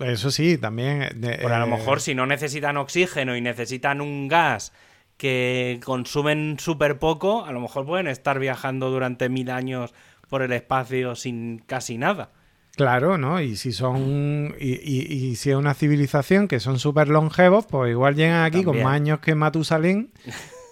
eso 0.00 0.30
sí, 0.30 0.58
también. 0.58 1.02
Eh, 1.02 1.38
Por 1.42 1.52
a 1.52 1.60
lo 1.60 1.66
eh, 1.66 1.78
mejor 1.78 2.00
si 2.00 2.14
no 2.14 2.26
necesitan 2.26 2.76
oxígeno 2.76 3.36
y 3.36 3.40
necesitan 3.40 4.00
un 4.00 4.28
gas 4.28 4.72
que 5.18 5.80
consumen 5.84 6.56
súper 6.58 6.98
poco, 6.98 7.44
a 7.44 7.52
lo 7.52 7.60
mejor 7.60 7.84
pueden 7.84 8.06
estar 8.06 8.38
viajando 8.38 8.88
durante 8.88 9.28
mil 9.28 9.50
años 9.50 9.92
por 10.28 10.42
el 10.42 10.52
espacio 10.52 11.14
sin 11.16 11.58
casi 11.58 11.98
nada. 11.98 12.30
Claro, 12.78 13.18
¿no? 13.18 13.40
Y 13.40 13.56
si 13.56 13.72
son. 13.72 14.54
Y, 14.60 15.34
si 15.34 15.50
es 15.50 15.56
una 15.56 15.74
civilización 15.74 16.46
que 16.46 16.60
son 16.60 16.78
súper 16.78 17.08
longevos, 17.08 17.66
pues 17.66 17.90
igual 17.90 18.14
llegan 18.14 18.44
aquí 18.44 18.62
con 18.62 18.80
más 18.80 18.94
años 18.94 19.18
que 19.18 19.34
Matusalén 19.34 20.12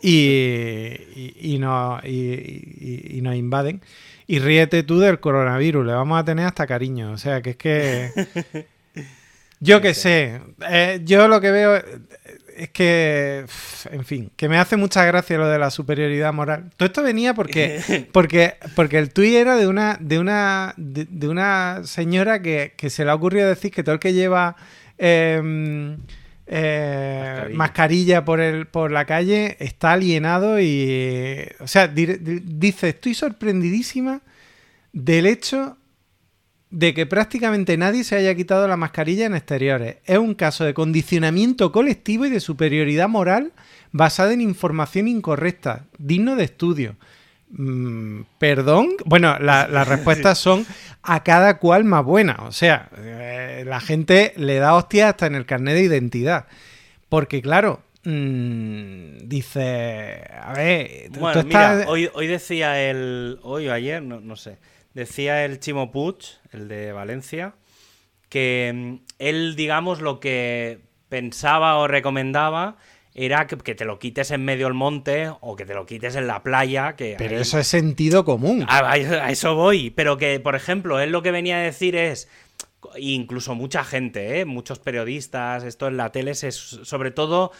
y, 0.01 1.33
y, 1.35 1.59
nos, 1.59 2.05
y, 2.05 3.19
nos 3.23 3.35
invaden. 3.35 3.83
Y 4.29 4.39
ríete 4.39 4.85
tú 4.85 5.01
del 5.01 5.19
coronavirus, 5.19 5.85
le 5.85 5.95
vamos 5.95 6.21
a 6.21 6.25
tener 6.25 6.47
hasta 6.47 6.69
cariño. 6.69 7.11
O 7.11 7.19
sea, 7.19 7.43
que 7.43 7.51
es 7.51 7.57
que. 7.57 8.11
Yo 9.59 9.81
qué 9.81 9.93
sé. 9.93 10.41
Eh, 10.71 11.01
yo 11.05 11.29
lo 11.29 11.41
que 11.41 11.51
veo 11.51 11.83
es 12.57 12.71
que, 12.71 13.45
en 13.91 14.05
fin, 14.05 14.31
que 14.37 14.49
me 14.49 14.59
hace 14.59 14.77
mucha 14.77 15.05
gracia 15.05 15.39
lo 15.39 15.49
de 15.49 15.59
la 15.59 15.71
superioridad 15.71 16.33
moral. 16.33 16.71
Todo 16.77 16.87
esto 16.87 17.03
venía 17.03 17.35
porque, 17.35 18.09
porque, 18.13 18.55
porque 18.75 18.99
el 18.99 19.13
tuit 19.13 19.35
era 19.35 19.57
de 19.57 19.67
una, 19.67 19.99
de 20.01 20.19
una, 20.19 20.75
de, 20.77 21.29
una 21.29 21.83
señora 21.85 22.41
que, 22.41 22.73
se 22.89 23.05
le 23.05 23.11
ha 23.11 23.15
ocurrido 23.15 23.49
decir 23.49 23.71
que 23.71 23.83
todo 23.83 23.95
el 23.95 24.01
que 24.01 24.13
lleva 24.13 24.57
em, 24.99 25.99
eh, 26.47 27.49
mascarilla. 27.53 28.25
por, 28.25 28.41
el, 28.41 28.67
por 28.67 28.91
la 28.91 29.05
calle 29.05 29.57
está 29.61 29.93
alienado 29.93 30.61
y, 30.61 31.47
o 31.61 31.67
sea, 31.67 31.89
dice, 31.89 32.91
estoy 32.91 33.15
sorprendidísima 33.15 34.23
del 34.93 35.27
hecho 35.27 35.77
de 36.71 36.95
que 36.95 37.07
prácticamente 37.07 37.77
nadie 37.77 38.05
se 38.05 38.17
haya 38.17 38.35
quitado 38.35 38.67
la 38.67 38.77
mascarilla 38.77 39.27
en 39.27 39.35
exteriores. 39.35 39.97
Es 40.05 40.19
un 40.19 40.35
caso 40.35 40.65
de 40.65 40.75
condicionamiento 40.75 41.71
colectivo 41.73 42.27
y 42.27 42.31
de 42.31 42.41
superioridad 42.41 43.09
moral 43.09 43.53
basada 43.93 44.33
en 44.33 44.41
información 44.41 45.09
incorrecta, 45.09 45.85
digno 45.99 46.37
de 46.37 46.45
estudio. 46.45 46.97
Mm, 47.51 48.23
¿Perdón? 48.39 48.91
Bueno, 49.05 49.39
las 49.39 49.89
respuestas 49.89 50.39
son 50.39 50.67
a 51.03 51.23
cada 51.23 51.59
cual 51.59 51.85
más 51.85 52.05
buena. 52.05 52.39
O 52.43 52.53
sea, 52.53 52.91
eh, 52.99 53.65
la 53.67 53.81
gente 53.81 54.33
le 54.37 54.57
da 54.57 54.75
hostia 54.75 55.11
hasta 55.11 55.27
en 55.27 55.37
el 55.37 55.47
carnet 55.47 55.75
de 55.75 55.83
identidad. 55.85 56.47
Porque 57.09 57.41
claro, 57.41 57.83
mm, 58.03 59.19
dice, 59.29 60.29
a 60.43 60.53
ver, 60.53 61.09
bueno, 61.11 61.45
mira, 61.45 61.85
hoy, 61.87 62.11
hoy 62.13 62.27
decía 62.27 62.83
el, 62.83 63.39
hoy 63.43 63.69
o 63.69 63.73
ayer, 63.73 64.03
no, 64.03 64.21
no 64.21 64.35
sé 64.35 64.59
decía 64.97 65.45
el 65.45 65.61
Chimo 65.61 65.93
Puig, 65.93 66.17
el 66.53 66.69
de 66.69 66.93
Valencia, 66.93 67.55
que 68.29 68.73
mm, 68.75 68.95
él, 69.19 69.55
digamos, 69.57 70.01
lo 70.01 70.19
que 70.21 70.81
pensaba 71.09 71.77
o 71.79 71.87
recomendaba 71.87 72.77
era 73.15 73.47
que, 73.47 73.57
que 73.57 73.75
te 73.75 73.85
lo 73.85 73.99
quites 73.99 74.31
en 74.31 74.45
medio 74.45 74.67
del 74.67 74.75
monte 74.75 75.31
o 75.41 75.57
que 75.57 75.65
te 75.65 75.75
lo 75.75 75.87
quites 75.87 76.17
en 76.17 76.27
la 76.27 76.43
playa. 76.43 76.97
Que 76.97 77.15
Pero 77.17 77.37
ahí- 77.37 77.43
eso 77.43 77.59
es 77.59 77.67
sentido 77.67 78.25
común. 78.25 78.65
a, 78.69 78.79
a- 78.79 78.93
a 79.27 79.31
eso 79.31 79.55
voy, 79.55 79.91
pero 79.91 80.17
que, 80.19 80.41
por 80.41 80.55
ejemplo, 80.55 80.99
él 81.01 81.11
lo 81.13 81.23
que 81.23 81.31
venía 81.31 81.57
a 81.59 81.61
decir 81.61 81.95
es, 81.97 82.29
incluso 82.99 83.55
mucha 83.55 83.85
gente, 83.85 84.41
¿eh? 84.41 84.45
muchos 84.45 84.79
periodistas, 84.79 85.63
esto 85.65 85.89
en 85.89 85.97
la 85.97 86.11
tele, 86.13 86.33
es 86.33 86.41
sobre 86.83 87.11
todo 87.11 87.53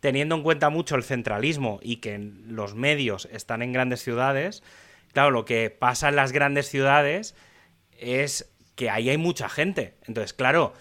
teniendo 0.00 0.34
en 0.34 0.42
cuenta 0.42 0.70
mucho 0.70 0.96
el 0.96 1.02
centralismo 1.04 1.78
y 1.82 1.96
que 1.96 2.18
los 2.46 2.74
medios 2.74 3.28
están 3.32 3.62
en 3.62 3.72
grandes 3.72 4.02
ciudades, 4.02 4.62
claro, 5.12 5.30
lo 5.30 5.44
que 5.44 5.70
pasa 5.70 6.08
en 6.08 6.16
las 6.16 6.32
grandes 6.32 6.68
ciudades 6.68 7.34
es 7.98 8.50
que 8.74 8.90
ahí 8.90 9.10
hay 9.10 9.18
mucha 9.18 9.48
gente. 9.48 9.94
Entonces, 10.06 10.32
claro, 10.32 10.72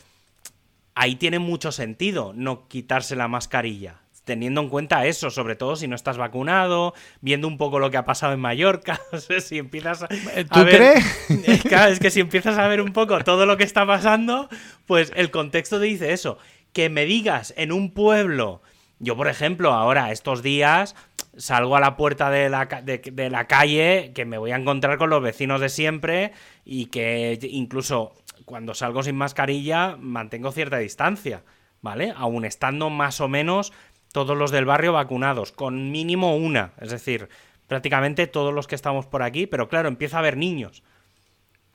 ahí 0.96 1.16
tiene 1.16 1.40
mucho 1.40 1.72
sentido 1.72 2.34
no 2.36 2.68
quitarse 2.68 3.16
la 3.16 3.28
mascarilla. 3.28 4.02
Teniendo 4.26 4.62
en 4.62 4.70
cuenta 4.70 5.06
eso, 5.08 5.32
sobre 5.32 5.56
todo 5.56 5.76
si 5.76 5.88
no 5.88 5.96
estás 5.96 6.18
vacunado, 6.18 6.94
viendo 7.20 7.48
un 7.48 7.58
poco 7.58 7.80
lo 7.80 7.90
que 7.90 7.98
ha 7.98 8.06
pasado 8.06 8.34
en 8.34 8.40
Mallorca, 8.40 9.02
no 9.12 9.20
sé 9.20 9.42
si 9.42 9.58
empiezas 9.58 10.04
a. 10.04 10.08
¿Tú 10.08 10.16
a 10.52 10.64
ver- 10.64 10.94
crees? 11.30 11.62
Claro, 11.64 11.92
es 11.92 12.00
que 12.00 12.12
si 12.12 12.20
empiezas 12.20 12.58
a 12.60 12.68
ver 12.68 12.82
un 12.82 12.94
poco 12.94 13.18
todo 13.24 13.46
lo 13.48 13.58
que 13.58 13.64
está 13.64 13.88
pasando, 13.88 14.48
pues 14.86 15.12
el 15.16 15.32
contexto 15.32 15.80
te 15.80 15.86
dice 15.86 16.14
eso. 16.14 16.38
Que 16.74 16.90
me 16.90 17.06
digas 17.06 17.56
en 17.58 17.72
un 17.72 17.92
pueblo, 17.92 18.62
yo 19.00 19.18
por 19.18 19.28
ejemplo, 19.30 19.74
ahora 19.74 20.12
estos 20.12 20.44
días 20.44 20.96
salgo 21.40 21.76
a 21.76 21.80
la 21.80 21.98
puerta 21.98 22.30
de 22.30 22.50
la, 22.50 22.68
ca- 22.68 22.82
de, 22.84 23.00
de 23.00 23.30
la 23.32 23.48
calle, 23.48 24.12
que 24.14 24.26
me 24.26 24.38
voy 24.38 24.52
a 24.52 24.58
encontrar 24.58 24.98
con 24.98 25.10
los 25.10 25.24
vecinos 25.24 25.62
de 25.62 25.70
siempre 25.70 26.34
y 26.66 26.86
que 26.88 27.40
incluso 27.50 28.14
cuando 28.46 28.74
salgo 28.76 29.02
sin 29.02 29.16
mascarilla 29.16 29.96
mantengo 29.98 30.52
cierta 30.52 30.78
distancia, 30.78 31.44
¿vale? 31.82 32.14
Aún 32.16 32.46
estando 32.46 32.90
más 32.90 33.22
o 33.22 33.28
menos 33.28 33.74
todos 34.12 34.38
los 34.38 34.52
del 34.52 34.66
barrio 34.66 34.94
vacunados, 34.94 35.52
con 35.52 35.92
mínimo 35.92 36.36
una, 36.36 36.74
es 36.82 36.92
decir, 36.92 37.30
prácticamente 37.68 38.28
todos 38.28 38.54
los 38.54 38.68
que 38.68 38.76
estamos 38.76 39.06
por 39.06 39.24
aquí, 39.24 39.48
pero 39.48 39.70
claro, 39.70 39.88
empieza 39.88 40.18
a 40.18 40.20
haber 40.20 40.38
niños. 40.38 40.84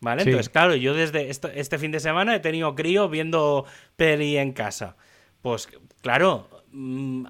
¿Vale? 0.00 0.24
Sí. 0.24 0.28
Entonces, 0.30 0.50
claro, 0.50 0.74
yo 0.74 0.92
desde 0.92 1.30
este 1.30 1.78
fin 1.78 1.90
de 1.90 2.00
semana 2.00 2.34
he 2.34 2.40
tenido 2.40 2.74
crío 2.74 3.08
viendo 3.08 3.64
peli 3.96 4.36
en 4.36 4.52
casa. 4.52 4.96
Pues 5.40 5.68
claro, 6.02 6.48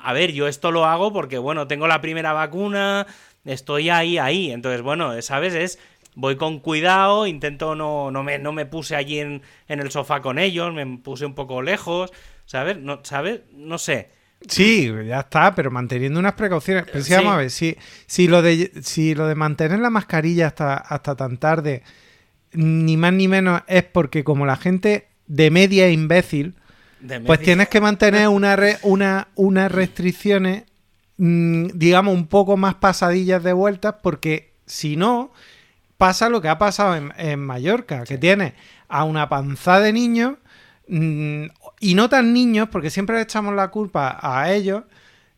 a 0.02 0.12
ver, 0.12 0.32
yo 0.32 0.48
esto 0.48 0.70
lo 0.70 0.84
hago 0.84 1.12
porque, 1.12 1.38
bueno, 1.38 1.66
tengo 1.66 1.86
la 1.86 2.00
primera 2.00 2.32
vacuna, 2.32 3.06
estoy 3.44 3.90
ahí, 3.90 4.18
ahí. 4.18 4.50
Entonces, 4.50 4.82
bueno, 4.82 5.20
¿sabes? 5.22 5.54
Es, 5.54 5.78
voy 6.14 6.36
con 6.36 6.60
cuidado, 6.60 7.26
intento 7.26 7.74
no, 7.74 8.10
no, 8.10 8.22
me, 8.22 8.38
no 8.38 8.52
me 8.52 8.66
puse 8.66 8.96
allí 8.96 9.18
en, 9.20 9.42
en 9.68 9.80
el 9.80 9.90
sofá 9.90 10.22
con 10.22 10.38
ellos, 10.38 10.72
me 10.72 10.86
puse 10.98 11.26
un 11.26 11.34
poco 11.34 11.62
lejos, 11.62 12.10
¿sabes? 12.46 12.78
No, 12.78 13.00
¿sabes? 13.04 13.40
No 13.52 13.78
sé. 13.78 14.10
Sí, 14.48 14.92
ya 15.06 15.20
está, 15.20 15.54
pero 15.54 15.70
manteniendo 15.70 16.20
unas 16.20 16.34
precauciones. 16.34 16.84
Pero 16.84 17.02
sí, 17.02 17.10
Sí. 17.10 17.14
vamos 17.16 17.32
a 17.32 17.36
ver, 17.38 17.50
si, 17.50 17.76
si, 18.06 18.28
lo 18.28 18.42
de, 18.42 18.70
si 18.82 19.14
lo 19.14 19.26
de 19.26 19.34
mantener 19.34 19.78
la 19.78 19.90
mascarilla 19.90 20.48
hasta, 20.48 20.74
hasta 20.76 21.16
tan 21.16 21.38
tarde, 21.38 21.82
ni 22.52 22.96
más 22.96 23.12
ni 23.12 23.26
menos 23.26 23.62
es 23.66 23.84
porque 23.84 24.22
como 24.22 24.46
la 24.46 24.56
gente 24.56 25.08
de 25.26 25.50
media 25.50 25.86
es 25.86 25.94
imbécil, 25.94 26.54
pues 27.26 27.38
tienes 27.44 27.68
que 27.68 27.80
mantener 27.80 28.28
una 28.28 28.56
re- 28.56 28.78
una, 28.82 29.28
unas 29.34 29.70
restricciones, 29.72 30.64
mm, 31.18 31.66
digamos, 31.74 32.14
un 32.14 32.26
poco 32.26 32.56
más 32.56 32.74
pasadillas 32.76 33.42
de 33.42 33.52
vueltas, 33.52 33.96
porque 34.02 34.52
si 34.66 34.96
no, 34.96 35.32
pasa 35.98 36.28
lo 36.28 36.40
que 36.40 36.48
ha 36.48 36.58
pasado 36.58 36.96
en, 36.96 37.12
en 37.18 37.40
Mallorca, 37.40 38.04
que 38.04 38.18
tiene 38.18 38.54
a 38.88 39.04
una 39.04 39.28
panza 39.28 39.80
de 39.80 39.92
niños, 39.92 40.34
mm, 40.88 41.44
y 41.80 41.94
no 41.94 42.08
tan 42.08 42.32
niños, 42.32 42.68
porque 42.70 42.90
siempre 42.90 43.16
le 43.16 43.22
echamos 43.22 43.54
la 43.54 43.68
culpa 43.68 44.18
a 44.20 44.52
ellos, 44.52 44.84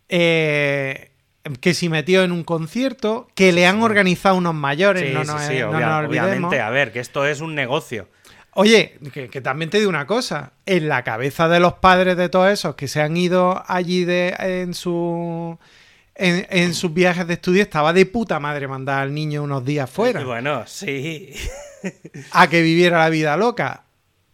eh, 0.09 1.11
que 1.61 1.75
si 1.75 1.89
metió 1.89 2.23
en 2.25 2.33
un 2.33 2.43
concierto, 2.45 3.29
que 3.35 3.53
le 3.53 3.67
han 3.67 3.83
organizado 3.83 4.35
unos 4.37 4.55
mayores, 4.55 5.03
Sí, 5.05 5.13
no 5.15 5.21
sí, 5.25 5.27
nos, 5.27 5.43
sí, 5.43 5.59
no 5.61 5.71
obvia- 5.71 5.87
nos 5.87 5.99
olvidemos. 6.07 6.29
obviamente. 6.31 6.61
A 6.61 6.71
ver, 6.71 6.93
que 6.93 7.01
esto 7.01 7.27
es 7.27 7.41
un 7.41 7.55
negocio. 7.55 8.09
Oye, 8.57 8.99
que, 9.13 9.29
que 9.29 9.41
también 9.41 9.71
te 9.71 9.79
digo 9.79 9.91
una 9.91 10.07
cosa. 10.07 10.53
En 10.65 10.89
la 10.89 11.05
cabeza 11.05 11.49
de 11.49 11.61
los 11.61 11.75
padres 11.75 12.17
de 12.17 12.29
todos 12.29 12.51
esos 12.51 12.75
que 12.75 12.89
se 12.89 13.01
han 13.03 13.17
ido 13.17 13.63
allí 13.67 14.05
de, 14.05 14.35
en 14.39 14.73
su 14.75 15.59
en, 16.15 16.47
en 16.49 16.73
sus 16.75 16.95
viajes 16.95 17.27
de 17.27 17.35
estudio 17.35 17.63
estaba 17.63 17.93
de 17.93 18.07
puta 18.07 18.41
madre 18.41 18.67
mandar 18.67 19.03
al 19.03 19.13
niño 19.13 19.43
unos 19.43 19.65
días 19.65 19.91
fuera 19.91 20.23
Y 20.23 20.25
bueno, 20.25 20.65
sí. 20.67 21.35
a 22.33 22.49
que 22.49 22.63
viviera 22.63 22.99
la 23.01 23.11
vida 23.11 23.37
loca. 23.37 23.83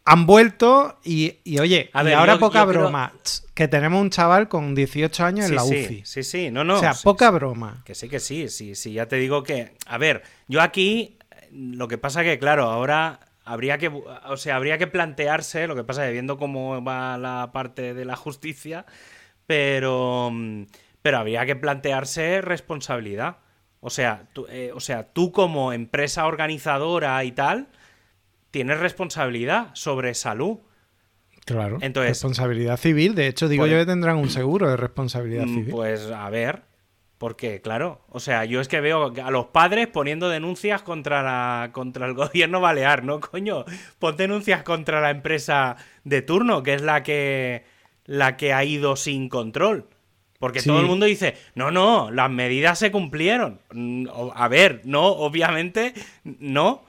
Han 0.04 0.26
vuelto 0.26 0.98
y, 1.04 1.36
y 1.44 1.58
oye, 1.60 1.90
A 1.92 2.02
y 2.02 2.06
ver, 2.06 2.14
ahora 2.14 2.34
yo- 2.34 2.40
poca 2.40 2.60
yo 2.60 2.66
broma, 2.66 3.12
que 3.54 3.68
tenemos 3.68 4.00
un 4.00 4.10
chaval 4.10 4.48
con 4.48 4.74
18 4.74 5.24
años 5.24 5.46
sí, 5.46 5.50
en 5.52 5.56
la 5.56 5.62
sí, 5.62 5.84
UCI. 5.84 6.02
Sí, 6.04 6.22
sí, 6.24 6.50
no, 6.50 6.64
no. 6.64 6.76
o 6.76 6.80
sea, 6.80 6.94
sí, 6.94 7.02
poca 7.04 7.28
sí. 7.28 7.34
broma. 7.34 7.82
Que 7.84 7.94
sí, 7.94 8.08
que 8.08 8.18
sí, 8.20 8.48
sí, 8.48 8.74
sí, 8.74 8.92
ya 8.94 9.06
te 9.06 9.16
digo 9.16 9.42
que... 9.44 9.74
A 9.86 9.98
ver, 9.98 10.22
yo 10.48 10.60
aquí, 10.60 11.18
lo 11.52 11.86
que 11.88 11.98
pasa 11.98 12.22
que, 12.24 12.38
claro, 12.40 12.64
ahora 12.70 13.20
habría 13.44 13.78
que, 13.78 13.88
o 13.88 14.36
sea, 14.36 14.56
habría 14.56 14.78
que 14.78 14.86
plantearse, 14.86 15.66
lo 15.66 15.74
que 15.74 15.84
pasa 15.84 16.04
que 16.06 16.12
viendo 16.12 16.36
cómo 16.38 16.82
va 16.84 17.18
la 17.18 17.50
parte 17.52 17.94
de 17.94 18.04
la 18.04 18.16
justicia, 18.16 18.86
pero, 19.46 20.30
mm, 20.32 20.64
pero 21.02 21.18
habría 21.18 21.44
que 21.46 21.56
plantearse 21.56 22.40
responsabilidad. 22.40 23.36
O 23.80 23.90
sea, 23.90 24.28
tú, 24.32 24.46
eh, 24.48 24.70
o 24.74 24.80
sea, 24.80 25.12
tú 25.12 25.32
como 25.32 25.72
empresa 25.72 26.26
organizadora 26.26 27.22
y 27.24 27.32
tal, 27.32 27.68
tienes 28.50 28.78
responsabilidad 28.78 29.70
sobre 29.72 30.14
salud. 30.14 30.58
Claro. 31.44 31.78
Entonces- 31.80 32.10
responsabilidad 32.10 32.76
civil. 32.76 33.16
De 33.16 33.26
hecho, 33.26 33.48
digo 33.48 33.62
Pues- 33.64 33.72
yo 33.72 33.78
que 33.78 33.86
tendrán 33.86 34.16
un 34.18 34.30
seguro 34.30 34.68
de 34.70 34.76
responsabilidad 34.76 35.46
Mm, 35.46 35.54
civil. 35.54 35.70
Pues 35.72 36.06
a 36.12 36.30
ver, 36.30 36.62
porque 37.22 37.60
claro, 37.60 38.00
o 38.08 38.18
sea, 38.18 38.44
yo 38.46 38.60
es 38.60 38.66
que 38.66 38.80
veo 38.80 39.12
a 39.24 39.30
los 39.30 39.46
padres 39.46 39.86
poniendo 39.86 40.28
denuncias 40.28 40.82
contra 40.82 41.22
la 41.22 41.70
contra 41.70 42.06
el 42.06 42.14
gobierno 42.22 42.60
balear, 42.60 43.04
¿no? 43.04 43.20
Coño, 43.20 43.64
pon 44.00 44.16
denuncias 44.16 44.64
contra 44.64 45.00
la 45.00 45.10
empresa 45.10 45.76
de 46.02 46.22
turno, 46.22 46.64
que 46.64 46.74
es 46.74 46.82
la 46.82 47.04
que 47.04 47.62
la 48.06 48.36
que 48.36 48.52
ha 48.52 48.64
ido 48.64 48.96
sin 48.96 49.28
control. 49.28 49.86
Porque 50.40 50.58
Sí. 50.58 50.68
todo 50.68 50.80
el 50.80 50.86
mundo 50.86 51.06
dice, 51.06 51.36
no, 51.54 51.70
no, 51.70 52.10
las 52.10 52.28
medidas 52.28 52.76
se 52.80 52.90
cumplieron. 52.90 53.60
Mm, 53.72 54.08
A 54.34 54.48
ver, 54.48 54.80
no, 54.82 55.06
obviamente, 55.06 55.94
no. 56.24 56.68
O 56.70 56.84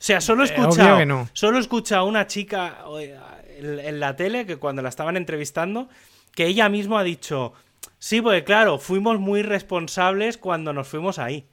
sea, 0.00 0.22
solo 0.22 0.42
he 0.44 0.46
Eh, 0.48 0.54
escuchado, 0.56 0.96
que 0.96 1.04
no. 1.04 1.28
solo 1.34 1.58
he 1.58 1.60
escuchado 1.60 2.00
a 2.00 2.04
una 2.08 2.26
chica 2.26 2.78
eh, 2.98 3.14
en, 3.58 3.78
en 3.80 4.00
la 4.00 4.16
tele 4.16 4.46
que 4.46 4.56
cuando 4.56 4.80
la 4.80 4.88
estaban 4.88 5.18
entrevistando, 5.18 5.90
que 6.34 6.46
ella 6.46 6.70
misma 6.70 7.00
ha 7.00 7.04
dicho, 7.04 7.52
sí, 7.98 8.20
porque 8.20 8.44
claro, 8.44 8.78
fuimos 8.78 9.18
muy 9.20 9.42
responsables 9.42 10.38
cuando 10.38 10.72
nos 10.72 10.88
fuimos 10.88 11.18
ahí. 11.18 11.46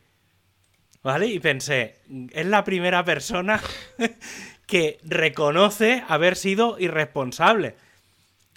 ¿Vale? 1.03 1.27
Y 1.27 1.39
pensé, 1.39 1.99
es 2.31 2.45
la 2.45 2.63
primera 2.63 3.03
persona 3.03 3.61
que 4.65 4.99
reconoce 5.03 6.03
haber 6.07 6.35
sido 6.37 6.79
irresponsable. 6.79 7.75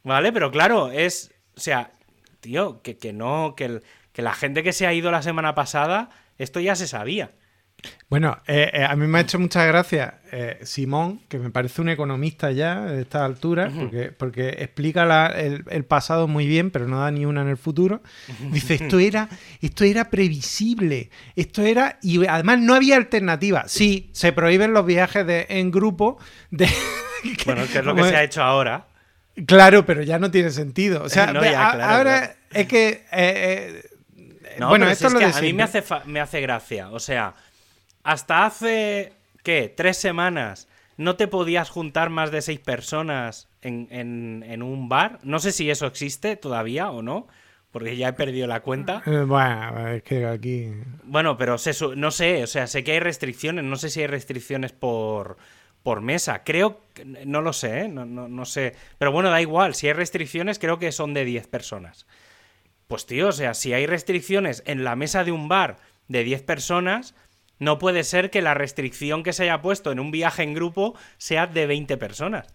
¿Vale? 0.05 0.33
Pero 0.33 0.53
claro, 0.53 0.91
es, 0.93 1.33
o 1.57 1.61
sea, 1.61 1.91
tío, 2.41 2.83
que, 2.83 2.97
que 2.99 3.13
no, 3.13 3.55
que, 3.57 3.65
el- 3.65 3.83
que 4.13 4.23
la 4.23 4.33
gente 4.35 4.63
que 4.63 4.73
se 4.73 4.87
ha 4.87 4.93
ido 4.95 5.11
la 5.11 5.23
semana 5.23 5.55
pasada, 5.57 6.11
esto 6.39 6.61
ya 6.61 6.77
se 6.77 6.87
sabía. 6.87 7.33
Bueno, 8.09 8.39
eh, 8.47 8.71
eh, 8.73 8.85
a 8.85 8.95
mí 8.97 9.07
me 9.07 9.19
ha 9.19 9.21
hecho 9.21 9.39
mucha 9.39 9.65
gracia 9.65 10.21
eh, 10.33 10.59
Simón, 10.63 11.21
que 11.29 11.39
me 11.39 11.51
parece 11.51 11.83
un 11.83 11.89
economista 11.89 12.51
ya 12.53 12.83
de 12.83 13.03
esta 13.03 13.25
altura, 13.25 13.71
porque, 13.77 14.13
porque 14.13 14.49
explica 14.61 15.05
la- 15.05 15.27
el, 15.27 15.65
el 15.71 15.85
pasado 15.85 16.27
muy 16.29 16.47
bien, 16.47 16.71
pero 16.71 16.87
no 16.89 17.01
da 17.01 17.11
ni 17.11 17.27
una 17.27 17.43
en 17.43 17.49
el 17.49 17.57
futuro. 17.57 18.03
Dice, 18.51 18.75
esto 18.75 18.99
era, 18.99 19.29
esto 19.61 19.85
era 19.85 20.09
previsible, 20.09 21.11
esto 21.35 21.63
era... 21.63 21.99
Y 22.01 22.25
además 22.27 22.61
no 22.61 22.75
había 22.75 22.97
alternativa. 22.97 23.65
Sí, 23.67 24.09
se 24.13 24.33
prohíben 24.33 24.73
los 24.73 24.87
viajes 24.87 25.27
de, 25.27 25.47
en 25.49 25.71
grupo 25.71 26.19
de... 26.51 26.69
Bueno, 27.45 27.63
que 27.73 27.79
es 27.79 27.85
lo 27.85 27.95
que 27.95 28.05
se 28.05 28.17
ha 28.17 28.23
hecho 28.23 28.43
ahora. 28.43 28.87
Claro, 29.47 29.85
pero 29.85 30.03
ya 30.03 30.19
no 30.21 30.31
tiene 30.31 30.51
sentido. 30.51 31.03
O 31.03 31.09
sea, 31.09 31.33
No, 31.33 31.41
ve, 31.41 31.51
ya, 31.51 31.71
a- 31.71 31.75
claro, 31.75 31.93
ahora 31.93 32.19
claro. 32.21 32.35
es 32.53 32.69
que... 32.69 33.83
No, 34.59 34.69
bueno, 34.69 34.89
esto 34.89 35.09
es 35.09 35.13
lo 35.13 35.19
que 35.19 35.25
a 35.27 35.41
mí 35.43 35.53
me 35.53 35.65
hace, 35.65 35.83
me 36.07 36.21
hace 36.21 36.41
gracia. 36.41 36.91
O 36.91 36.99
sea, 37.01 37.35
hasta 38.07 38.47
hace, 38.47 39.13
¿qué? 39.43 39.73
Tres 39.77 39.97
semanas 39.97 40.69
no 40.97 41.17
te 41.17 41.29
podías 41.29 41.69
juntar 41.69 42.09
más 42.11 42.31
de 42.31 42.41
seis 42.41 42.59
personas 42.61 43.49
en, 43.63 43.89
en- 43.91 44.45
en 44.49 44.63
un 44.63 44.89
bar. 44.89 45.19
No 45.23 45.39
sé 45.39 45.53
si 45.53 45.69
eso 45.71 45.87
existe 45.87 46.37
todavía 46.37 46.91
o 46.91 47.03
no, 47.03 47.27
porque 47.71 47.97
ya 47.99 48.09
he 48.09 48.13
perdido 48.15 48.47
la 48.47 48.61
cuenta. 48.61 49.03
eh, 49.05 49.25
bueno, 49.27 49.89
es 49.89 50.03
que 50.03 50.25
aquí... 50.25 50.71
Bueno, 51.05 51.37
pero 51.37 51.59
se 51.59 51.75
su- 51.75 51.95
no 51.97 52.11
sé, 52.11 52.43
o 52.43 52.47
sea, 52.47 52.67
sé 52.67 52.83
que 52.85 52.93
hay 52.93 53.01
restricciones. 53.01 53.65
No 53.65 53.77
sé 53.77 53.91
si 53.91 54.01
hay 54.01 54.07
restricciones 54.07 54.73
por, 54.73 55.37
por 55.83 56.01
mesa. 56.01 56.43
Creo, 56.45 56.81
que- 56.95 57.05
no 57.05 57.43
lo 57.43 57.53
sé, 57.53 57.81
¿eh? 57.83 57.89
no, 57.89 58.07
no, 58.07 58.29
no 58.29 58.45
sé. 58.47 58.75
Pero 58.97 59.13
bueno, 59.13 59.29
da 59.29 59.43
igual. 59.43 59.75
Si 59.75 59.87
hay 59.89 59.93
restricciones, 59.93 60.59
creo 60.59 60.79
que 60.79 60.93
son 60.93 61.13
de 61.13 61.27
10 61.27 61.47
personas. 61.49 62.07
Pues 62.89 63.05
tío, 63.05 63.29
o 63.29 63.33
sea, 63.33 63.53
si 63.53 63.73
hay 63.75 63.85
restricciones 63.87 64.63
en 64.65 64.83
la 64.85 64.97
mesa 64.97 65.25
de 65.25 65.33
un 65.33 65.49
bar 65.49 65.77
de 66.09 66.23
10 66.25 66.43
personas, 66.43 67.15
No 67.59 67.79
puede 67.79 68.05
ser 68.05 68.31
que 68.31 68.43
la 68.43 68.55
restricción 68.55 69.23
que 69.23 69.33
se 69.33 69.45
haya 69.45 69.63
puesto 69.63 69.91
en 69.93 70.01
un 70.01 70.11
viaje 70.11 70.43
en 70.43 70.55
grupo 70.55 70.95
sea 71.17 71.47
de 71.47 71.67
20 71.67 71.97
personas. 71.97 72.47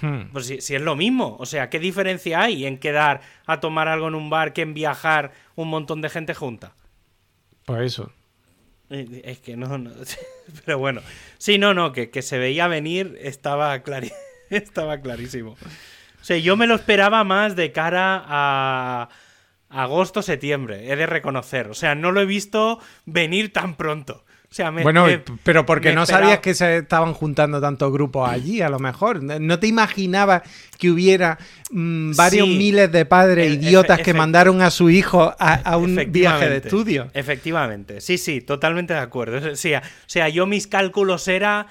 Hmm. 0.00 0.30
Pues 0.32 0.46
si, 0.46 0.60
si 0.60 0.74
es 0.74 0.82
lo 0.82 0.94
mismo, 0.96 1.36
o 1.38 1.46
sea, 1.46 1.68
¿qué 1.70 1.78
diferencia 1.78 2.40
hay 2.42 2.66
en 2.66 2.78
quedar 2.78 3.20
a 3.46 3.60
tomar 3.60 3.88
algo 3.88 4.08
en 4.08 4.14
un 4.14 4.30
bar 4.30 4.52
que 4.52 4.62
en 4.62 4.74
viajar 4.74 5.32
un 5.54 5.68
montón 5.68 6.00
de 6.02 6.08
gente 6.10 6.34
junta? 6.34 6.72
Pues 7.64 7.80
eso. 7.92 8.12
Eh, 8.90 9.22
Es 9.24 9.38
que 9.38 9.56
no, 9.56 9.78
no. 9.78 9.90
Pero 10.64 10.78
bueno. 10.78 11.00
Sí, 11.38 11.58
no, 11.58 11.72
no, 11.74 11.92
que, 11.92 12.10
que 12.10 12.22
se 12.22 12.38
veía 12.38 12.68
venir 12.68 13.18
estaba, 13.22 13.82
clari- 13.82 14.12
estaba 14.50 15.00
clarísimo. 15.00 15.52
O 16.20 16.24
sea, 16.24 16.36
yo 16.38 16.56
me 16.56 16.66
lo 16.66 16.74
esperaba 16.74 17.24
más 17.24 17.56
de 17.56 17.72
cara 17.72 18.22
a 18.26 19.08
agosto, 19.68 20.22
septiembre, 20.22 20.92
he 20.92 20.96
de 20.96 21.06
reconocer. 21.06 21.68
O 21.68 21.74
sea, 21.74 21.94
no 21.94 22.12
lo 22.12 22.20
he 22.20 22.26
visto 22.26 22.78
venir 23.06 23.52
tan 23.52 23.74
pronto. 23.76 24.24
O 24.52 24.54
sea, 24.54 24.70
me, 24.70 24.82
bueno, 24.82 25.06
me- 25.06 25.22
pero 25.42 25.64
porque 25.64 25.94
no 25.94 26.02
esperaba- 26.02 26.24
sabías 26.26 26.40
que 26.40 26.52
se 26.52 26.76
estaban 26.76 27.14
juntando 27.14 27.58
tantos 27.58 27.90
grupos 27.90 28.28
allí, 28.28 28.60
a 28.60 28.68
lo 28.68 28.78
mejor. 28.78 29.22
No 29.22 29.58
te 29.58 29.66
imaginabas 29.66 30.42
que 30.78 30.90
hubiera 30.90 31.38
mm, 31.70 32.12
varios 32.16 32.46
Sí. 32.46 32.56
miles 32.58 32.92
de 32.92 33.06
padres 33.06 33.46
El- 33.46 33.64
idiotas 33.64 34.00
efe- 34.00 34.02
que 34.04 34.12
mandaron 34.12 34.60
a 34.60 34.70
su 34.70 34.90
hijo 34.90 35.34
a, 35.38 35.54
a 35.54 35.76
un 35.78 35.98
viaje 36.08 36.50
de 36.50 36.58
estudio. 36.58 37.10
Efectivamente, 37.14 38.02
sí, 38.02 38.18
sí, 38.18 38.42
totalmente 38.42 38.92
de 38.92 39.00
acuerdo. 39.00 39.52
O 39.52 39.56
sea, 39.56 39.78
o 39.80 40.04
sea, 40.08 40.28
yo 40.28 40.44
mis 40.46 40.66
cálculos 40.66 41.26
era 41.28 41.68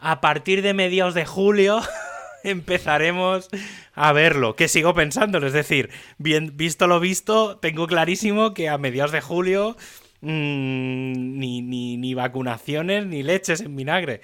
a 0.00 0.20
partir 0.20 0.62
de 0.62 0.74
mediados 0.74 1.14
de 1.14 1.26
julio 1.26 1.80
empezaremos 2.42 3.48
a 3.94 4.12
verlo, 4.12 4.56
que 4.56 4.68
sigo 4.68 4.94
pensándolo, 4.94 5.46
es 5.46 5.52
decir, 5.52 5.90
bien, 6.18 6.52
visto 6.56 6.86
lo 6.86 7.00
visto, 7.00 7.56
tengo 7.58 7.86
clarísimo 7.86 8.52
que 8.54 8.68
a 8.68 8.78
mediados 8.78 9.12
de 9.12 9.20
julio 9.20 9.76
mm, 10.20 11.38
ni, 11.38 11.62
ni, 11.62 11.96
ni 11.96 12.14
vacunaciones 12.14 13.06
ni 13.06 13.22
leches 13.22 13.60
en 13.60 13.76
vinagre. 13.76 14.20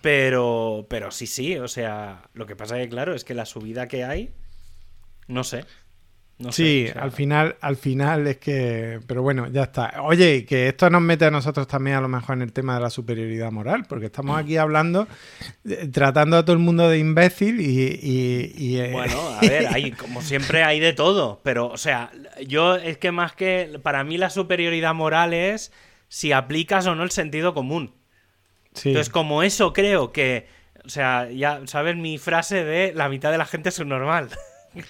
Pero, 0.00 0.86
pero 0.88 1.10
sí, 1.10 1.26
sí, 1.26 1.56
o 1.56 1.68
sea, 1.68 2.28
lo 2.34 2.46
que 2.46 2.56
pasa 2.56 2.76
que 2.76 2.88
claro 2.88 3.14
es 3.14 3.24
que 3.24 3.34
la 3.34 3.46
subida 3.46 3.88
que 3.88 4.04
hay, 4.04 4.30
no 5.26 5.44
sé. 5.44 5.64
No 6.38 6.52
sé, 6.52 6.62
Sí, 6.62 6.86
o 6.88 6.92
sea, 6.92 7.02
al 7.02 7.10
final, 7.10 7.56
al 7.60 7.76
final 7.76 8.26
es 8.28 8.36
que. 8.36 9.00
Pero 9.08 9.22
bueno, 9.22 9.48
ya 9.48 9.64
está. 9.64 9.94
Oye, 10.02 10.36
y 10.36 10.42
que 10.44 10.68
esto 10.68 10.88
nos 10.88 11.02
mete 11.02 11.24
a 11.24 11.32
nosotros 11.32 11.66
también 11.66 11.96
a 11.96 12.00
lo 12.00 12.06
mejor 12.06 12.36
en 12.36 12.42
el 12.42 12.52
tema 12.52 12.76
de 12.76 12.80
la 12.82 12.90
superioridad 12.90 13.50
moral, 13.50 13.86
porque 13.88 14.06
estamos 14.06 14.38
aquí 14.38 14.56
hablando, 14.56 15.08
eh, 15.68 15.88
tratando 15.92 16.36
a 16.36 16.44
todo 16.44 16.52
el 16.52 16.60
mundo 16.62 16.88
de 16.88 16.98
imbécil 16.98 17.60
y. 17.60 17.98
y- 18.00 18.52
y, 18.56 18.78
eh, 18.78 18.90
Bueno, 18.92 19.20
a 19.30 19.40
ver, 19.40 19.66
hay, 19.74 19.90
como 19.90 20.22
siempre 20.22 20.62
hay 20.62 20.78
de 20.78 20.92
todo, 20.92 21.40
pero, 21.42 21.66
o 21.66 21.76
sea, 21.76 22.12
yo 22.46 22.76
es 22.76 22.98
que 22.98 23.10
más 23.10 23.32
que, 23.32 23.80
para 23.82 24.04
mí 24.04 24.16
la 24.16 24.30
superioridad 24.30 24.94
moral 24.94 25.34
es 25.34 25.72
si 26.06 26.30
aplicas 26.30 26.86
o 26.86 26.94
no 26.94 27.02
el 27.02 27.10
sentido 27.10 27.52
común. 27.52 27.94
sí. 28.74 28.90
Entonces, 28.90 29.10
como 29.12 29.42
eso 29.42 29.72
creo 29.72 30.12
que, 30.12 30.46
o 30.84 30.88
sea, 30.88 31.28
ya 31.32 31.62
sabes 31.66 31.96
mi 31.96 32.16
frase 32.16 32.62
de 32.64 32.92
la 32.94 33.08
mitad 33.08 33.32
de 33.32 33.38
la 33.38 33.44
gente 33.46 33.70
es 33.70 33.84
normal. 33.84 34.28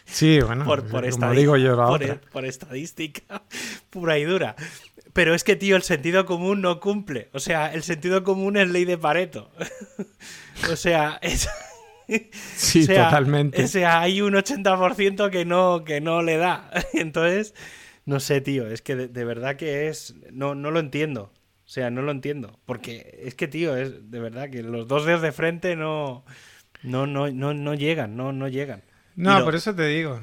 Sí, 0.05 0.41
bueno, 0.41 0.65
por, 0.65 0.87
por, 0.89 1.09
como 1.11 1.33
digo 1.33 1.57
yo 1.57 1.77
la 1.77 1.87
por, 1.87 2.03
otra. 2.03 2.21
por 2.33 2.45
estadística 2.45 3.43
pura 3.91 4.19
y 4.19 4.25
dura. 4.25 4.57
Pero 5.13 5.35
es 5.35 5.45
que, 5.45 5.57
tío, 5.57 5.77
el 5.77 5.83
sentido 5.83 6.27
común 6.27 6.61
no 6.61 6.81
cumple. 6.81 7.29
O 7.33 7.41
sea, 7.41 7.73
el 7.73 7.83
sentido 7.83 8.23
común 8.23 8.57
es 8.57 8.69
ley 8.69 8.85
de 8.85 8.99
Pareto. 8.99 9.51
o 10.71 10.77
sea, 10.77 11.19
es... 11.23 11.49
Sí, 12.57 12.85
o 12.85 12.87
sea, 12.87 13.11
totalmente. 13.11 13.63
O 13.63 13.69
sea, 13.69 14.01
hay 14.01 14.23
un 14.23 14.33
80% 14.33 15.29
que 15.29 15.45
no, 15.45 15.85
que 15.85 16.01
no 16.01 16.23
le 16.23 16.39
da. 16.39 16.71
Entonces, 16.95 17.53
no 18.07 18.19
sé, 18.19 18.41
tío, 18.41 18.67
es 18.67 18.81
que 18.81 18.97
de, 18.97 19.09
de 19.09 19.25
verdad 19.27 19.57
que 19.57 19.89
es... 19.89 20.15
No, 20.33 20.55
no 20.55 20.71
lo 20.71 20.81
entiendo. 20.81 21.33
O 21.67 21.69
sea, 21.69 21.91
no 21.91 22.01
lo 22.01 22.11
entiendo. 22.13 22.59
Porque 22.65 23.21
es 23.25 23.35
que, 23.35 23.47
tío, 23.47 23.77
es 23.77 24.11
de 24.11 24.21
verdad 24.21 24.49
que 24.49 24.63
los 24.63 24.89
dos 24.89 25.05
dedos 25.05 25.21
de 25.21 25.33
frente 25.33 25.77
no... 25.77 26.25
No, 26.83 27.07
no, 27.07 27.31
no, 27.31 27.53
no 27.53 27.75
llegan, 27.75 28.17
no, 28.17 28.33
no 28.33 28.49
llegan. 28.49 28.83
No, 29.19 29.39
lo- 29.41 29.45
por 29.45 29.55
eso 29.55 29.75
te 29.75 29.87
digo. 29.87 30.21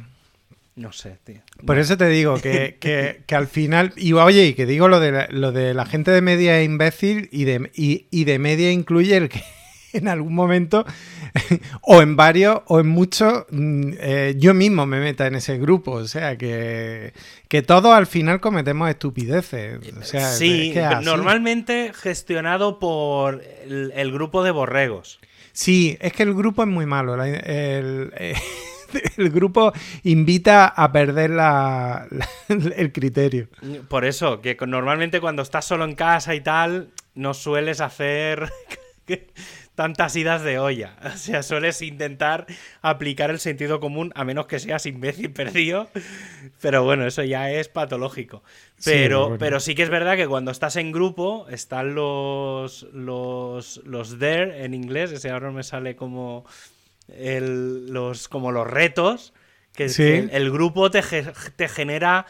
No 0.75 0.91
sé, 0.91 1.17
tío. 1.23 1.41
Por 1.65 1.77
eso 1.77 1.95
te 1.97 2.08
digo 2.10 2.36
que, 2.41 2.77
que- 2.81 3.23
que 3.25 3.36
al 3.36 3.47
final. 3.47 3.93
Y 3.95 4.13
oye, 4.13 4.45
y 4.47 4.53
que 4.55 4.65
digo 4.65 4.88
lo 4.88 4.99
de 4.99 5.12
la, 5.12 5.27
lo 5.29 5.51
de 5.51 5.73
la 5.73 5.86
gente 5.86 6.12
de 6.12 6.21
media 6.21 6.60
es 6.60 6.65
imbécil 6.65 7.29
y 7.31 7.45
de, 7.45 7.71
y, 7.75 8.08
y 8.12 8.23
de 8.25 8.39
media 8.39 8.71
incluye 8.71 9.15
el 9.15 9.29
que 9.29 9.41
en 9.93 10.10
algún 10.10 10.34
momento, 10.36 10.86
o 11.81 12.01
en 12.01 12.17
varios, 12.17 12.62
o 12.67 12.81
en 12.81 12.88
muchos, 12.88 13.45
mm, 13.51 13.91
eh, 13.99 14.36
yo 14.38 14.53
mismo 14.53 14.86
me 14.86 14.99
meta 14.99 15.27
en 15.27 15.36
ese 15.36 15.58
grupo. 15.58 15.91
O 15.91 16.08
sea, 16.10 16.38
que, 16.38 17.13
que 17.47 17.62
todos 17.62 17.93
al 17.93 18.05
final 18.08 18.41
cometemos 18.41 18.89
estupideces. 18.89 19.79
O 19.97 20.03
sea, 20.03 20.29
sí, 20.34 20.67
es 20.69 20.73
que 20.73 20.79
es 20.81 20.86
pero 20.88 20.97
así. 20.97 21.05
normalmente 21.05 21.91
gestionado 21.93 22.79
por 22.79 23.41
el, 23.65 23.93
el 23.95 24.12
grupo 24.12 24.43
de 24.43 24.51
borregos. 24.51 25.19
Sí, 25.53 25.97
es 26.01 26.12
que 26.12 26.23
el 26.23 26.34
grupo 26.34 26.63
es 26.63 26.67
muy 26.69 26.86
malo. 26.86 27.15
la- 27.15 27.29
el, 27.29 28.12
eh, 28.17 28.36
el 29.17 29.29
grupo 29.29 29.73
invita 30.03 30.67
a 30.67 30.91
perder 30.91 31.31
la- 31.31 32.08
la- 32.10 32.27
el 32.75 32.91
criterio. 32.91 33.47
Por 33.88 34.05
eso, 34.05 34.41
que 34.41 34.58
normalmente 34.67 35.21
cuando 35.21 35.41
estás 35.41 35.65
solo 35.65 35.86
en 35.86 35.95
casa 35.95 36.36
y 36.36 36.41
tal, 36.41 36.89
no 37.13 37.34
sueles 37.34 37.81
hacer 37.81 38.49
tantas 39.75 40.15
idas 40.15 40.41
de 40.43 40.58
olla. 40.58 40.95
O 41.13 41.17
sea, 41.17 41.43
sueles 41.43 41.81
intentar 41.81 42.45
aplicar 42.81 43.29
el 43.29 43.39
sentido 43.39 43.79
común, 43.79 44.12
a 44.15 44.23
menos 44.23 44.47
que 44.47 44.60
seas 44.60 44.86
imbécil 44.86 45.31
perdido. 45.31 45.89
Pero 46.62 46.84
bueno, 46.84 47.05
eso 47.05 47.23
ya 47.23 47.51
es 47.51 47.67
patológico. 47.67 48.43
Sí, 48.77 48.91
Pero, 48.91 49.21
bueno. 49.23 49.38
pero 49.38 49.60
sí 49.60 49.75
que 49.75 49.84
es 49.84 49.89
verdad 49.89 50.15
que 50.15 50.27
cuando 50.27 50.51
estás 50.51 50.75
en 50.77 50.91
grupo, 50.91 51.45
están 51.49 51.93
los, 51.95 52.84
los, 52.93 53.81
los 53.86 54.17
there 54.19 54.63
en 54.63 54.73
inglés, 54.73 55.12
ese 55.12 55.29
ahora 55.29 55.51
me 55.51 55.63
sale 55.63 55.95
como, 55.95 56.45
el, 57.10 57.88
los, 57.91 58.28
como 58.28 58.52
los 58.52 58.68
retos, 58.68 59.34
que, 59.74 59.89
Sí. 59.89 60.04
que 60.04 60.18
el, 60.32 60.52
grupo 60.52 60.89
te, 60.91 61.02
te 61.56 61.68
genera 61.68 62.26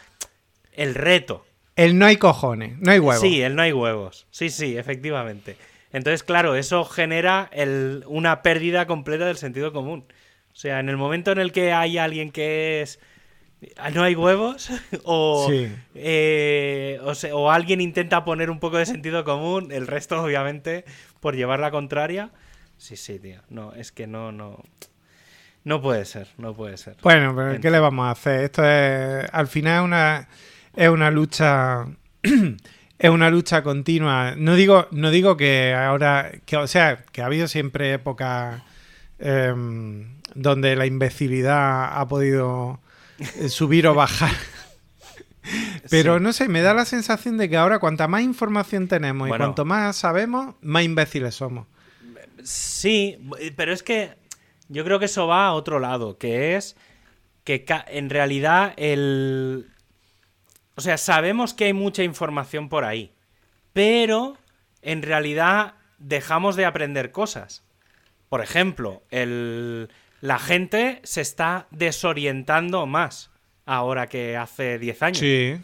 el 0.74 0.96
reto. 0.96 1.46
El 1.76 1.98
no 2.00 2.06
hay 2.06 2.18
cojones, 2.18 2.78
no 2.80 2.92
hay 2.92 3.00
huevos. 3.00 3.22
Sí, 3.22 3.42
el 3.42 3.56
no 3.56 3.62
hay 3.62 3.74
huevos. 3.74 4.28
Sí, 4.32 4.50
sí, 4.50 4.78
efectivamente. 4.78 5.58
Entonces, 5.92 6.24
claro, 6.24 6.56
eso 6.56 6.84
genera 6.86 7.50
el- 7.54 8.04
una 8.08 8.42
pérdida 8.42 8.86
completa 8.88 9.26
del 9.26 9.38
sentido 9.38 9.72
común. 9.74 10.06
O 10.52 10.56
sea, 10.56 10.80
en 10.80 10.90
el 10.90 10.98
momento 10.98 11.32
en 11.32 11.40
el 11.40 11.52
que 11.52 11.72
hay 11.74 11.98
alguien 11.98 12.32
que 12.32 12.82
es 12.82 13.00
"Ah, 13.78 13.90
no 13.90 14.04
hay 14.04 14.16
huevos 14.16 14.70
o, 15.04 15.48
Sí. 15.50 15.70
eh, 15.96 17.00
o, 17.04 17.16
se- 17.16 17.32
o 17.34 17.52
alguien 17.52 17.82
intenta 17.82 18.24
poner 18.26 18.50
un 18.50 18.60
poco 18.60 18.78
de 18.78 18.86
sentido 18.86 19.24
común, 19.24 19.72
el 19.72 19.88
resto 19.88 20.22
obviamente 20.22 20.86
por 21.20 21.36
llevar 21.36 21.60
la 21.60 21.72
contraria. 21.72 22.32
Sí, 22.78 22.96
sí, 22.96 23.20
tío. 23.20 23.42
No, 23.50 23.74
es 23.74 23.92
que 23.92 24.08
no, 24.08 24.32
no. 24.32 24.62
No 25.64 25.82
puede 25.82 26.06
ser, 26.06 26.28
no 26.38 26.54
puede 26.56 26.78
ser. 26.78 26.96
Bueno, 27.02 27.34
pero 27.36 27.60
¿qué 27.60 27.72
le 27.72 27.80
vamos 27.80 28.06
a 28.06 28.12
hacer? 28.12 28.42
Esto 28.44 28.64
es, 28.64 29.26
al 29.34 29.48
final 29.48 29.80
es 29.80 29.84
una, 29.86 30.28
es 30.76 30.90
una 30.90 31.10
lucha, 31.10 31.86
es 33.00 33.10
una 33.10 33.30
lucha 33.32 33.64
continua. 33.64 34.36
No 34.38 34.54
digo, 34.56 34.88
no 34.92 35.10
digo 35.10 35.38
que 35.38 35.74
ahora, 35.74 36.32
que, 36.46 36.58
o 36.58 36.68
sea, 36.68 36.98
que 37.12 37.24
ha 37.24 37.26
habido 37.26 37.48
siempre 37.48 37.94
épocas 37.94 38.62
em, 39.18 40.20
donde 40.36 40.76
la 40.76 40.86
imbecilidad 40.86 42.00
ha 42.00 42.08
podido 42.08 42.80
eh, 43.18 43.50
subir 43.50 43.88
o 43.88 43.96
bajar. 43.96 44.32
Pero 45.90 46.18
Sí. 46.18 46.24
no 46.24 46.34
sé, 46.34 46.48
me 46.48 46.62
da 46.62 46.74
la 46.74 46.86
sensación 46.86 47.38
de 47.38 47.50
que 47.50 47.58
ahora 47.58 47.80
cuanta 47.80 48.08
más 48.08 48.22
información 48.22 48.88
tenemos 48.88 49.28
Bueno. 49.30 49.44
y 49.44 49.48
cuanto 49.48 49.66
más 49.66 49.96
sabemos, 49.96 50.56
más 50.62 50.84
imbéciles 50.84 51.34
somos. 51.36 51.66
Sí, 52.46 53.18
pero 53.56 53.74
es 53.74 53.82
que 53.82 54.14
yo 54.70 54.84
creo 54.84 55.00
que 55.00 55.06
eso 55.06 55.26
va 55.26 55.48
a 55.48 55.54
otro 55.54 55.80
lado, 55.80 56.20
que 56.20 56.56
es 56.56 56.78
que 57.44 57.66
en 57.88 58.10
realidad 58.10 58.74
el... 58.78 59.72
O 60.76 60.82
sea, 60.82 60.98
sabemos 60.98 61.56
que 61.56 61.66
hay 61.66 61.74
mucha 61.74 62.04
información 62.04 62.70
por 62.70 62.84
ahí, 62.84 63.14
pero 63.74 64.38
en 64.84 65.02
realidad 65.02 65.74
dejamos 65.98 66.56
de 66.56 66.66
aprender 66.66 67.12
cosas. 67.12 67.64
Por 68.30 68.42
ejemplo, 68.42 69.02
el... 69.10 69.90
la 70.22 70.38
gente 70.38 71.02
se 71.04 71.22
está 71.22 71.66
desorientando 71.72 72.86
más 72.86 73.32
ahora 73.66 74.08
que 74.08 74.38
hace 74.38 74.78
10 74.78 75.02
años. 75.02 75.18
Sí. 75.18 75.58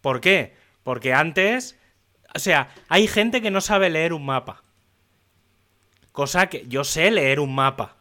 ¿Por 0.00 0.20
qué? 0.20 0.54
Porque 0.84 1.12
antes, 1.12 1.76
o 2.34 2.38
sea, 2.38 2.68
hay 2.88 3.08
gente 3.08 3.42
que 3.42 3.50
no 3.50 3.60
sabe 3.60 3.90
leer 3.90 4.12
un 4.12 4.24
mapa. 4.24 4.62
Cosa 6.12 6.48
que 6.48 6.64
yo 6.68 6.84
sé 6.84 7.10
leer 7.10 7.40
un 7.40 7.54
mapa. 7.54 7.96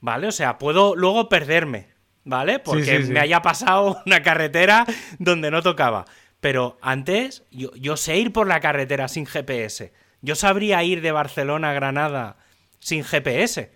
¿Vale? 0.00 0.26
O 0.26 0.32
sea, 0.32 0.58
puedo 0.58 0.96
luego 0.96 1.28
perderme. 1.28 1.88
¿Vale? 2.24 2.58
Porque 2.58 2.98
sí, 2.98 3.06
sí. 3.06 3.12
me 3.12 3.20
haya 3.20 3.42
pasado 3.42 4.00
una 4.06 4.22
carretera 4.22 4.86
donde 5.18 5.50
no 5.50 5.62
tocaba. 5.62 6.04
Pero 6.40 6.78
antes, 6.80 7.44
yo, 7.50 7.74
yo 7.74 7.96
sé 7.96 8.18
ir 8.18 8.32
por 8.32 8.46
la 8.46 8.60
carretera 8.60 9.08
sin 9.08 9.26
GPS. 9.26 9.92
Yo 10.20 10.34
sabría 10.34 10.82
ir 10.84 11.00
de 11.00 11.12
Barcelona 11.12 11.70
a 11.70 11.74
Granada 11.74 12.36
sin 12.78 13.04
GPS 13.04 13.70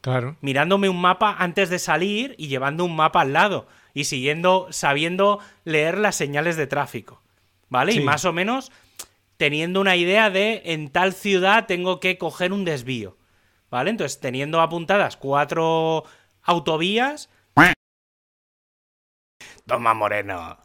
Claro. 0.00 0.36
mirándome 0.40 0.88
un 0.88 1.00
mapa 1.00 1.34
antes 1.38 1.68
de 1.68 1.78
salir 1.78 2.34
y 2.38 2.46
llevando 2.48 2.84
un 2.84 2.94
mapa 2.94 3.22
al 3.22 3.32
lado 3.32 3.66
y 3.92 4.04
siguiendo, 4.04 4.68
sabiendo 4.70 5.40
leer 5.64 5.98
las 5.98 6.14
señales 6.14 6.56
de 6.56 6.66
tráfico. 6.66 7.22
¿Vale? 7.68 7.92
Y 7.92 8.00
más 8.00 8.24
o 8.24 8.32
menos 8.32 8.70
teniendo 9.36 9.80
una 9.80 9.96
idea 9.96 10.30
de 10.30 10.62
en 10.66 10.90
tal 10.90 11.12
ciudad 11.12 11.66
tengo 11.66 12.00
que 12.00 12.18
coger 12.18 12.52
un 12.52 12.64
desvío. 12.64 13.16
¿Vale? 13.70 13.90
Entonces, 13.90 14.20
teniendo 14.20 14.60
apuntadas 14.60 15.16
cuatro 15.16 16.04
autovías. 16.42 17.28
Toma, 19.66 19.94
Moreno. 19.94 20.58